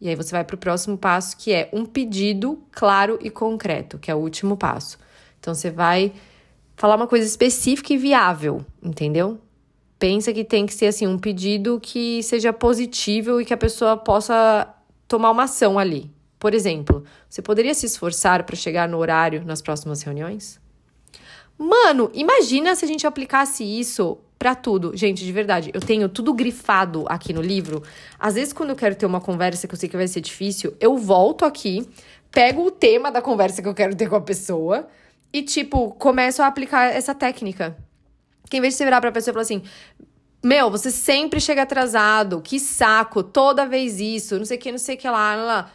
E 0.00 0.08
aí 0.08 0.14
você 0.14 0.30
vai 0.30 0.44
para 0.44 0.54
o 0.54 0.58
próximo 0.58 0.96
passo, 0.96 1.36
que 1.36 1.52
é 1.52 1.68
um 1.70 1.84
pedido 1.84 2.58
claro 2.72 3.18
e 3.20 3.28
concreto, 3.28 3.98
que 3.98 4.10
é 4.10 4.14
o 4.14 4.18
último 4.18 4.56
passo. 4.56 4.98
Então 5.38 5.54
você 5.54 5.70
vai 5.70 6.14
falar 6.74 6.96
uma 6.96 7.06
coisa 7.06 7.26
específica 7.26 7.92
e 7.92 7.98
viável, 7.98 8.64
entendeu? 8.82 9.38
Pensa 9.98 10.32
que 10.32 10.44
tem 10.44 10.64
que 10.64 10.72
ser 10.72 10.86
assim 10.86 11.06
um 11.06 11.18
pedido 11.18 11.78
que 11.78 12.22
seja 12.22 12.50
positivo 12.50 13.42
e 13.42 13.44
que 13.44 13.52
a 13.52 13.58
pessoa 13.58 13.94
possa 13.94 14.74
tomar 15.06 15.32
uma 15.32 15.42
ação 15.42 15.78
ali. 15.78 16.10
Por 16.38 16.54
exemplo, 16.54 17.04
você 17.28 17.42
poderia 17.42 17.74
se 17.74 17.84
esforçar 17.84 18.44
para 18.44 18.56
chegar 18.56 18.88
no 18.88 18.96
horário 18.96 19.44
nas 19.44 19.60
próximas 19.60 20.00
reuniões? 20.00 20.58
Mano, 21.58 22.10
imagina 22.14 22.76
se 22.76 22.84
a 22.84 22.88
gente 22.88 23.06
aplicasse 23.06 23.64
isso 23.64 24.18
para 24.38 24.54
tudo. 24.54 24.96
Gente, 24.96 25.24
de 25.24 25.32
verdade, 25.32 25.70
eu 25.74 25.80
tenho 25.80 26.08
tudo 26.08 26.32
grifado 26.32 27.04
aqui 27.08 27.32
no 27.32 27.42
livro. 27.42 27.82
Às 28.18 28.36
vezes, 28.36 28.52
quando 28.52 28.70
eu 28.70 28.76
quero 28.76 28.94
ter 28.94 29.04
uma 29.04 29.20
conversa 29.20 29.66
que 29.66 29.74
eu 29.74 29.78
sei 29.78 29.88
que 29.88 29.96
vai 29.96 30.06
ser 30.06 30.20
difícil, 30.20 30.74
eu 30.80 30.96
volto 30.96 31.44
aqui, 31.44 31.84
pego 32.30 32.64
o 32.64 32.70
tema 32.70 33.10
da 33.10 33.20
conversa 33.20 33.60
que 33.60 33.68
eu 33.68 33.74
quero 33.74 33.96
ter 33.96 34.08
com 34.08 34.14
a 34.14 34.20
pessoa 34.20 34.86
e, 35.32 35.42
tipo, 35.42 35.90
começo 35.94 36.40
a 36.40 36.46
aplicar 36.46 36.84
essa 36.94 37.14
técnica. 37.14 37.76
Que 38.48 38.58
em 38.58 38.60
vez 38.60 38.74
de 38.74 38.78
você 38.78 38.84
virar 38.84 39.00
pra 39.00 39.10
pessoa 39.10 39.32
e 39.32 39.34
falar 39.34 39.42
assim. 39.42 39.62
Meu, 40.40 40.70
você 40.70 40.92
sempre 40.92 41.40
chega 41.40 41.62
atrasado, 41.62 42.40
que 42.40 42.60
saco, 42.60 43.24
toda 43.24 43.66
vez 43.66 43.98
isso, 43.98 44.38
não 44.38 44.44
sei 44.44 44.56
o 44.56 44.60
que, 44.60 44.70
não 44.70 44.78
sei 44.78 44.94
o 44.94 44.98
que 44.98 45.10
lá, 45.10 45.34
lá. 45.34 45.70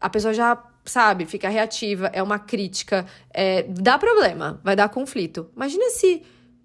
A 0.00 0.08
pessoa 0.08 0.32
já 0.32 0.56
sabe, 0.86 1.26
fica 1.26 1.48
reativa, 1.48 2.10
é 2.12 2.22
uma 2.22 2.38
crítica, 2.38 3.06
é, 3.32 3.62
dá 3.64 3.98
problema, 3.98 4.60
vai 4.62 4.74
dar 4.74 4.88
conflito. 4.88 5.50
Imagina 5.54 5.90
se, 5.90 6.22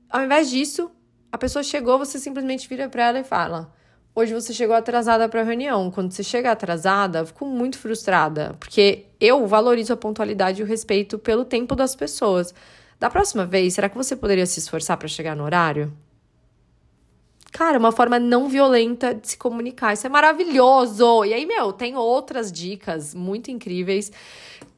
ao 0.10 0.24
invés 0.24 0.50
disso, 0.50 0.92
a 1.32 1.38
pessoa 1.38 1.64
chegou, 1.64 1.98
você 1.98 2.20
simplesmente 2.20 2.68
vira 2.68 2.90
para 2.90 3.08
ela 3.08 3.20
e 3.20 3.24
fala: 3.24 3.74
Hoje 4.14 4.34
você 4.34 4.54
chegou 4.54 4.76
atrasada 4.76 5.30
para 5.30 5.40
a 5.40 5.44
reunião. 5.44 5.90
Quando 5.90 6.12
você 6.12 6.22
chega 6.22 6.52
atrasada, 6.52 7.20
eu 7.20 7.26
fico 7.26 7.46
muito 7.46 7.78
frustrada, 7.78 8.56
porque 8.60 9.06
eu 9.22 9.48
valorizo 9.48 9.94
a 9.94 9.98
pontualidade 9.98 10.62
e 10.62 10.64
o 10.64 10.68
respeito 10.68 11.18
pelo 11.18 11.46
tempo 11.46 11.76
das 11.76 11.96
pessoas. 11.96 12.54
Da 13.00 13.10
próxima 13.10 13.46
vez, 13.46 13.74
será 13.74 13.88
que 13.88 13.96
você 13.96 14.16
poderia 14.16 14.46
se 14.46 14.60
esforçar 14.60 14.98
para 14.98 15.08
chegar 15.08 15.36
no 15.36 15.46
horário? 15.46 15.94
Cara, 17.52 17.78
uma 17.78 17.92
forma 17.92 18.18
não 18.18 18.48
violenta 18.48 19.14
de 19.14 19.28
se 19.30 19.38
comunicar. 19.38 19.94
Isso 19.94 20.08
é 20.08 20.10
maravilhoso! 20.10 21.26
E 21.26 21.34
aí, 21.34 21.46
meu, 21.46 21.74
tem 21.74 21.98
outras 21.98 22.52
dicas 22.52 23.14
muito 23.14 23.52
incríveis. 23.52 24.12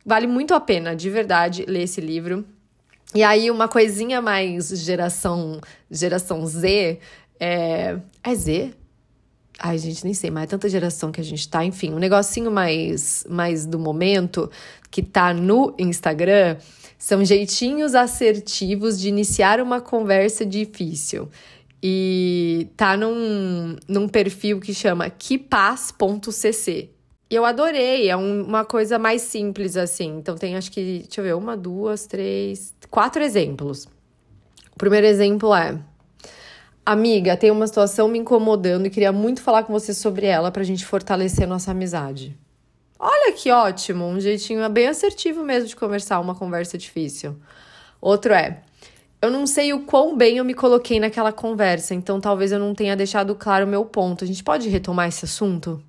Vale 0.03 0.25
muito 0.25 0.53
a 0.53 0.59
pena, 0.59 0.95
de 0.95 1.09
verdade, 1.09 1.65
ler 1.67 1.83
esse 1.83 2.01
livro. 2.01 2.43
E 3.13 3.21
aí, 3.23 3.51
uma 3.51 3.67
coisinha 3.67 4.21
mais 4.21 4.69
geração, 4.69 5.61
geração 5.89 6.45
Z. 6.47 6.99
É, 7.39 7.99
é 8.23 8.35
Z? 8.35 8.73
Ai, 9.59 9.77
gente, 9.77 10.03
nem 10.03 10.15
sei, 10.15 10.31
mas 10.31 10.45
é 10.45 10.47
tanta 10.47 10.67
geração 10.67 11.11
que 11.11 11.21
a 11.21 11.23
gente 11.23 11.47
tá. 11.47 11.63
Enfim, 11.63 11.93
um 11.93 11.99
negocinho 11.99 12.49
mais, 12.49 13.23
mais 13.29 13.67
do 13.67 13.77
momento 13.77 14.49
que 14.89 15.03
tá 15.03 15.31
no 15.31 15.75
Instagram 15.77 16.57
são 16.97 17.23
jeitinhos 17.23 17.93
assertivos 17.93 18.99
de 18.99 19.09
iniciar 19.09 19.61
uma 19.61 19.79
conversa 19.79 20.43
difícil 20.43 21.29
e 21.85 22.69
tá 22.77 22.95
num, 22.95 23.75
num 23.89 24.07
perfil 24.07 24.61
que 24.61 24.73
chama 24.73 25.09
quipaz.cc. 25.09 26.89
E 27.29 27.35
eu 27.35 27.43
adorei, 27.43 28.09
é 28.09 28.15
um, 28.15 28.43
uma 28.43 28.63
coisa 28.63 28.97
mais 28.97 29.23
simples 29.23 29.75
assim. 29.75 30.17
Então 30.17 30.35
tem 30.35 30.55
acho 30.55 30.71
que, 30.71 30.99
deixa 30.99 31.19
eu 31.19 31.25
ver, 31.25 31.35
uma, 31.35 31.57
duas, 31.57 32.05
três, 32.05 32.73
quatro 32.89 33.21
exemplos. 33.21 33.85
O 34.71 34.77
primeiro 34.77 35.05
exemplo 35.05 35.53
é: 35.53 35.77
Amiga, 36.85 37.35
tem 37.35 37.51
uma 37.51 37.67
situação 37.67 38.07
me 38.07 38.17
incomodando 38.17 38.85
e 38.85 38.89
queria 38.89 39.11
muito 39.11 39.41
falar 39.41 39.63
com 39.63 39.73
você 39.73 39.93
sobre 39.93 40.25
ela 40.25 40.51
pra 40.51 40.63
gente 40.63 40.85
fortalecer 40.85 41.45
nossa 41.45 41.71
amizade. 41.71 42.37
Olha 42.97 43.33
que 43.33 43.51
ótimo, 43.51 44.05
um 44.05 44.21
jeitinho 44.21 44.69
bem 44.69 44.87
assertivo 44.87 45.43
mesmo 45.43 45.67
de 45.67 45.75
conversar, 45.75 46.21
uma 46.21 46.35
conversa 46.35 46.77
difícil. 46.77 47.35
Outro 47.99 48.31
é: 48.33 48.61
eu 49.23 49.31
não 49.31 49.47
sei 49.47 49.71
o 49.71 49.79
quão 49.79 50.17
bem 50.17 50.35
eu 50.35 50.43
me 50.43 50.53
coloquei 50.53 50.99
naquela 50.99 51.31
conversa, 51.31 51.95
então 51.95 52.19
talvez 52.19 52.51
eu 52.51 52.59
não 52.59 52.75
tenha 52.75 52.93
deixado 52.93 53.33
claro 53.35 53.65
o 53.65 53.69
meu 53.69 53.85
ponto. 53.85 54.21
A 54.21 54.27
gente 54.27 54.43
pode 54.43 54.67
retomar 54.67 55.07
esse 55.07 55.23
assunto? 55.23 55.81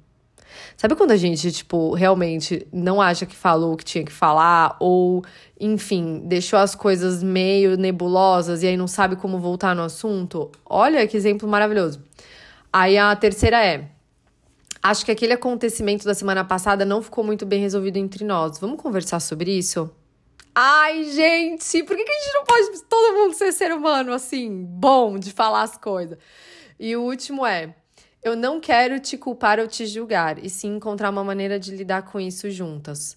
Sabe 0.76 0.95
quando 0.95 1.11
a 1.11 1.16
gente, 1.16 1.51
tipo, 1.51 1.95
realmente 1.95 2.64
não 2.72 3.03
acha 3.03 3.26
que 3.26 3.35
falou 3.35 3.72
o 3.72 3.76
que 3.76 3.85
tinha 3.85 4.05
que 4.05 4.12
falar, 4.12 4.76
ou, 4.78 5.24
enfim, 5.59 6.22
deixou 6.26 6.61
as 6.61 6.76
coisas 6.76 7.24
meio 7.24 7.76
nebulosas 7.76 8.62
e 8.62 8.68
aí 8.68 8.76
não 8.76 8.87
sabe 8.87 9.16
como 9.16 9.37
voltar 9.41 9.74
no 9.74 9.82
assunto? 9.82 10.53
Olha 10.64 11.05
que 11.05 11.16
exemplo 11.16 11.49
maravilhoso. 11.49 12.01
Aí 12.72 12.97
a 12.97 13.16
terceira 13.16 13.61
é: 13.66 13.89
acho 14.80 15.05
que 15.05 15.11
aquele 15.11 15.32
acontecimento 15.32 16.05
da 16.05 16.14
semana 16.14 16.45
passada 16.45 16.85
não 16.85 17.03
ficou 17.03 17.24
muito 17.24 17.45
bem 17.45 17.61
resolvido 17.61 17.97
entre 17.97 18.24
nós. 18.24 18.61
Vamos 18.61 18.80
conversar 18.80 19.18
sobre 19.18 19.59
isso? 19.59 19.91
Ai, 20.55 21.05
gente, 21.11 21.83
por 21.83 21.97
que, 21.97 22.03
a 22.03 22.07
gente 22.07 22.35
não 22.35 22.45
pode 22.45 22.83
todo 22.85 23.17
mundo 23.17 23.35
ser 23.35 23.53
ser 23.53 23.73
humano 23.73 24.13
assim, 24.13 24.65
bom 24.65 25.19
de 25.19 25.33
falar 25.33 25.63
as 25.63 25.77
coisas? 25.77 26.17
E 26.79 26.95
o 26.95 27.03
último 27.03 27.45
é: 27.45 27.75
eu 28.23 28.37
não 28.37 28.61
quero 28.61 29.01
te 29.01 29.19
culpar 29.19 29.59
ou 29.59 29.67
te 29.67 29.85
julgar, 29.85 30.39
e 30.39 30.49
sim 30.49 30.77
encontrar 30.77 31.11
uma 31.11 31.25
maneira 31.25 31.59
de 31.59 31.75
lidar 31.75 32.03
com 32.03 32.21
isso 32.21 32.49
juntas. 32.51 33.17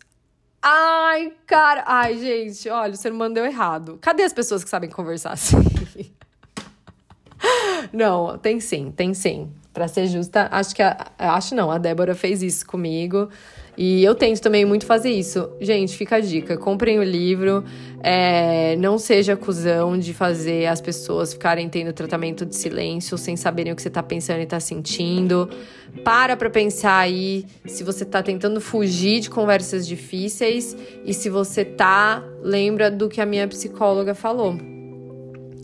Ai, 0.61 1.31
cara. 1.45 1.83
Ai, 1.85 2.17
gente, 2.17 2.67
olha, 2.69 2.93
o 2.93 2.97
ser 2.97 3.11
humano 3.11 3.35
deu 3.35 3.45
errado. 3.45 3.99
Cadê 4.01 4.23
as 4.23 4.33
pessoas 4.33 4.63
que 4.63 4.69
sabem 4.69 4.89
conversar 4.89 5.33
assim? 5.33 5.57
não, 7.93 8.37
tem 8.37 8.59
sim, 8.59 8.91
tem 8.91 9.13
sim. 9.13 9.51
Para 9.71 9.87
ser 9.87 10.07
justa, 10.07 10.49
acho 10.51 10.75
que 10.75 10.81
a, 10.81 11.11
acho 11.19 11.53
não, 11.53 11.69
a 11.69 11.77
Débora 11.77 12.15
fez 12.15 12.41
isso 12.41 12.65
comigo. 12.65 13.29
E 13.77 14.03
eu 14.03 14.15
tento 14.15 14.41
também 14.41 14.65
muito 14.65 14.87
fazer 14.87 15.11
isso. 15.11 15.51
Gente, 15.61 15.95
fica 15.95 16.15
a 16.15 16.19
dica: 16.19 16.57
comprem 16.57 16.97
o 16.97 17.03
livro. 17.03 17.63
É, 18.01 18.75
não 18.77 18.97
seja 18.97 19.33
acusão 19.33 19.97
de 19.97 20.13
fazer 20.13 20.65
as 20.65 20.81
pessoas 20.81 21.33
ficarem 21.33 21.69
tendo 21.69 21.93
tratamento 21.93 22.45
de 22.45 22.55
silêncio 22.55 23.17
sem 23.17 23.35
saberem 23.35 23.73
o 23.73 23.75
que 23.75 23.81
você 23.81 23.89
tá 23.89 24.01
pensando 24.01 24.41
e 24.41 24.45
tá 24.47 24.59
sentindo. 24.59 25.47
Para 26.03 26.35
pra 26.35 26.49
pensar 26.49 26.97
aí 26.97 27.45
se 27.65 27.83
você 27.83 28.03
tá 28.03 28.23
tentando 28.23 28.59
fugir 28.59 29.19
de 29.19 29.29
conversas 29.29 29.87
difíceis 29.87 30.75
e 31.05 31.13
se 31.13 31.29
você 31.29 31.63
tá, 31.63 32.23
lembra 32.41 32.89
do 32.89 33.07
que 33.07 33.21
a 33.21 33.25
minha 33.25 33.47
psicóloga 33.47 34.15
falou 34.15 34.76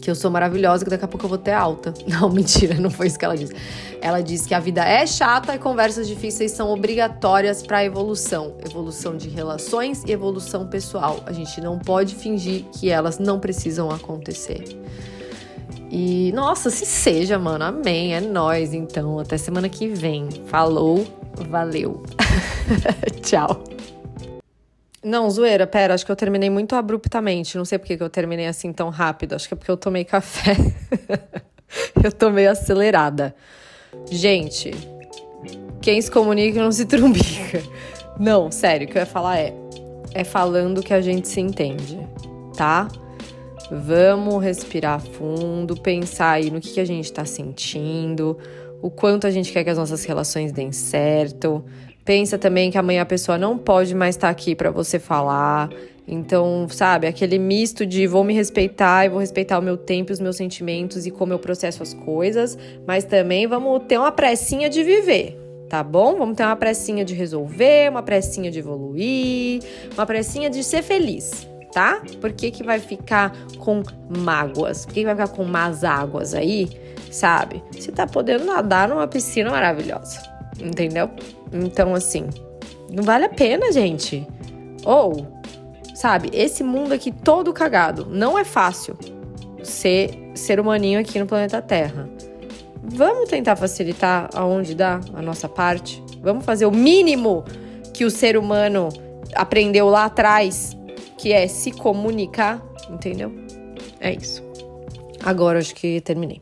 que 0.03 0.11
eu 0.11 0.15
sou 0.15 0.29
maravilhosa, 0.29 0.83
que 0.83 0.89
daqui 0.89 1.05
a 1.05 1.07
pouco 1.07 1.25
eu 1.25 1.29
vou 1.29 1.37
ter 1.37 1.53
alta. 1.53 1.93
Não, 2.05 2.29
mentira, 2.29 2.75
não 2.75 2.89
foi 2.89 3.07
isso 3.07 3.17
que 3.17 3.23
ela 3.23 3.37
disse. 3.37 3.53
Ela 4.01 4.19
disse 4.19 4.45
que 4.47 4.53
a 4.53 4.59
vida 4.59 4.83
é 4.83 5.07
chata 5.07 5.55
e 5.55 5.57
conversas 5.57 6.07
difíceis 6.07 6.51
são 6.51 6.69
obrigatórias 6.69 7.63
para 7.63 7.85
evolução, 7.85 8.53
evolução 8.65 9.15
de 9.15 9.29
relações 9.29 10.03
e 10.05 10.11
evolução 10.11 10.67
pessoal. 10.67 11.21
A 11.25 11.31
gente 11.31 11.61
não 11.61 11.79
pode 11.79 12.15
fingir 12.15 12.65
que 12.73 12.89
elas 12.89 13.17
não 13.17 13.39
precisam 13.39 13.89
acontecer. 13.89 14.77
E 15.89 16.33
nossa, 16.33 16.69
se 16.69 16.85
seja, 16.85 17.39
mano. 17.39 17.63
Amém. 17.63 18.13
É 18.13 18.19
nós 18.19 18.73
então. 18.73 19.19
Até 19.19 19.37
semana 19.37 19.69
que 19.69 19.87
vem. 19.87 20.27
Falou. 20.47 21.05
Valeu. 21.49 22.03
Tchau. 23.23 23.63
Não, 25.03 25.29
zoeira, 25.29 25.67
pera, 25.67 25.93
acho 25.93 26.05
que 26.05 26.11
eu 26.11 26.15
terminei 26.15 26.49
muito 26.49 26.75
abruptamente. 26.75 27.57
Não 27.57 27.65
sei 27.65 27.77
por 27.77 27.87
que 27.87 28.01
eu 28.01 28.09
terminei 28.09 28.47
assim 28.47 28.71
tão 28.71 28.89
rápido. 28.89 29.33
Acho 29.35 29.47
que 29.47 29.53
é 29.53 29.57
porque 29.57 29.71
eu 29.71 29.77
tomei 29.77 30.05
café. 30.05 30.55
eu 32.01 32.11
tô 32.11 32.29
meio 32.29 32.49
acelerada. 32.49 33.35
Gente, 34.09 34.71
quem 35.81 36.01
se 36.01 36.09
comunica 36.09 36.61
não 36.61 36.71
se 36.71 36.85
trumbica. 36.85 37.61
Não, 38.17 38.49
sério, 38.51 38.87
o 38.87 38.89
que 38.89 38.97
eu 38.97 39.01
ia 39.01 39.05
falar 39.05 39.37
é: 39.39 39.53
é 40.13 40.23
falando 40.23 40.81
que 40.81 40.93
a 40.93 41.01
gente 41.01 41.27
se 41.27 41.41
entende, 41.41 41.99
tá? 42.55 42.87
Vamos 43.71 44.43
respirar 44.43 45.01
fundo, 45.01 45.75
pensar 45.75 46.31
aí 46.31 46.51
no 46.51 46.61
que, 46.61 46.73
que 46.73 46.79
a 46.79 46.85
gente 46.85 47.11
tá 47.11 47.25
sentindo, 47.25 48.37
o 48.81 48.91
quanto 48.91 49.25
a 49.25 49.31
gente 49.31 49.51
quer 49.51 49.63
que 49.63 49.69
as 49.69 49.77
nossas 49.77 50.03
relações 50.05 50.51
deem 50.51 50.71
certo, 50.71 51.63
Pensa 52.05 52.37
também 52.37 52.69
que 52.69 52.77
amanhã 52.77 53.01
a 53.01 53.05
pessoa 53.05 53.37
não 53.37 53.57
pode 53.57 53.95
mais 53.95 54.15
estar 54.15 54.29
aqui 54.29 54.55
para 54.55 54.69
você 54.69 54.99
falar. 54.99 55.69
Então, 56.07 56.67
sabe, 56.69 57.07
aquele 57.07 57.39
misto 57.39 57.85
de 57.85 58.05
vou 58.05 58.23
me 58.23 58.33
respeitar 58.33 59.05
e 59.05 59.09
vou 59.09 59.19
respeitar 59.19 59.57
o 59.57 59.61
meu 59.61 59.77
tempo, 59.77 60.11
os 60.11 60.19
meus 60.19 60.35
sentimentos 60.35 61.05
e 61.05 61.11
como 61.11 61.31
eu 61.31 61.39
processo 61.39 61.81
as 61.81 61.93
coisas, 61.93 62.57
mas 62.85 63.05
também 63.05 63.47
vamos 63.47 63.83
ter 63.87 63.97
uma 63.97 64.11
pressinha 64.11 64.69
de 64.69 64.83
viver, 64.83 65.39
tá 65.69 65.81
bom? 65.81 66.17
Vamos 66.17 66.35
ter 66.35 66.43
uma 66.43 66.57
pressinha 66.57 67.05
de 67.05 67.13
resolver, 67.13 67.89
uma 67.89 68.03
pressinha 68.03 68.51
de 68.51 68.59
evoluir, 68.59 69.61
uma 69.93 70.05
pressinha 70.05 70.49
de 70.49 70.61
ser 70.61 70.83
feliz, 70.83 71.47
tá? 71.71 72.01
Por 72.19 72.33
que, 72.33 72.51
que 72.51 72.63
vai 72.63 72.81
ficar 72.81 73.33
com 73.57 73.81
mágoas? 74.09 74.85
Por 74.85 74.93
que, 74.93 74.99
que 75.01 75.05
vai 75.05 75.15
ficar 75.15 75.29
com 75.29 75.45
más 75.45 75.85
águas 75.85 76.33
aí, 76.33 76.69
sabe? 77.09 77.63
Você 77.71 77.93
tá 77.93 78.05
podendo 78.05 78.43
nadar 78.43 78.89
numa 78.89 79.07
piscina 79.07 79.49
maravilhosa, 79.49 80.19
entendeu? 80.59 81.09
Então, 81.51 81.93
assim, 81.93 82.27
não 82.91 83.03
vale 83.03 83.25
a 83.25 83.29
pena, 83.29 83.71
gente. 83.71 84.27
Ou, 84.85 85.27
sabe, 85.95 86.29
esse 86.33 86.63
mundo 86.63 86.93
aqui 86.93 87.11
todo 87.11 87.53
cagado. 87.53 88.07
Não 88.09 88.37
é 88.37 88.43
fácil 88.43 88.97
ser 89.63 90.23
ser 90.35 90.59
humaninho 90.59 90.99
aqui 90.99 91.19
no 91.19 91.25
planeta 91.25 91.61
Terra. 91.61 92.09
Vamos 92.83 93.29
tentar 93.29 93.55
facilitar 93.55 94.29
aonde 94.33 94.75
dá 94.75 94.99
a 95.13 95.21
nossa 95.21 95.47
parte? 95.47 96.03
Vamos 96.21 96.43
fazer 96.43 96.65
o 96.65 96.71
mínimo 96.71 97.43
que 97.93 98.03
o 98.03 98.09
ser 98.09 98.35
humano 98.35 98.89
aprendeu 99.35 99.87
lá 99.89 100.05
atrás, 100.05 100.75
que 101.17 101.31
é 101.31 101.47
se 101.47 101.71
comunicar, 101.71 102.61
entendeu? 102.89 103.31
É 103.99 104.11
isso. 104.11 104.43
Agora 105.23 105.59
acho 105.59 105.73
que 105.75 106.01
terminei. 106.01 106.41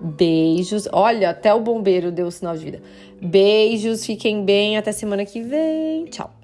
Beijos. 0.00 0.88
Olha, 0.92 1.30
até 1.30 1.52
o 1.52 1.60
bombeiro 1.60 2.12
deu 2.12 2.26
o 2.26 2.30
sinal 2.30 2.56
de 2.56 2.64
vida. 2.64 2.82
Beijos, 3.20 4.06
fiquem 4.06 4.44
bem, 4.44 4.76
até 4.76 4.92
semana 4.92 5.24
que 5.24 5.42
vem. 5.42 6.06
Tchau. 6.06 6.39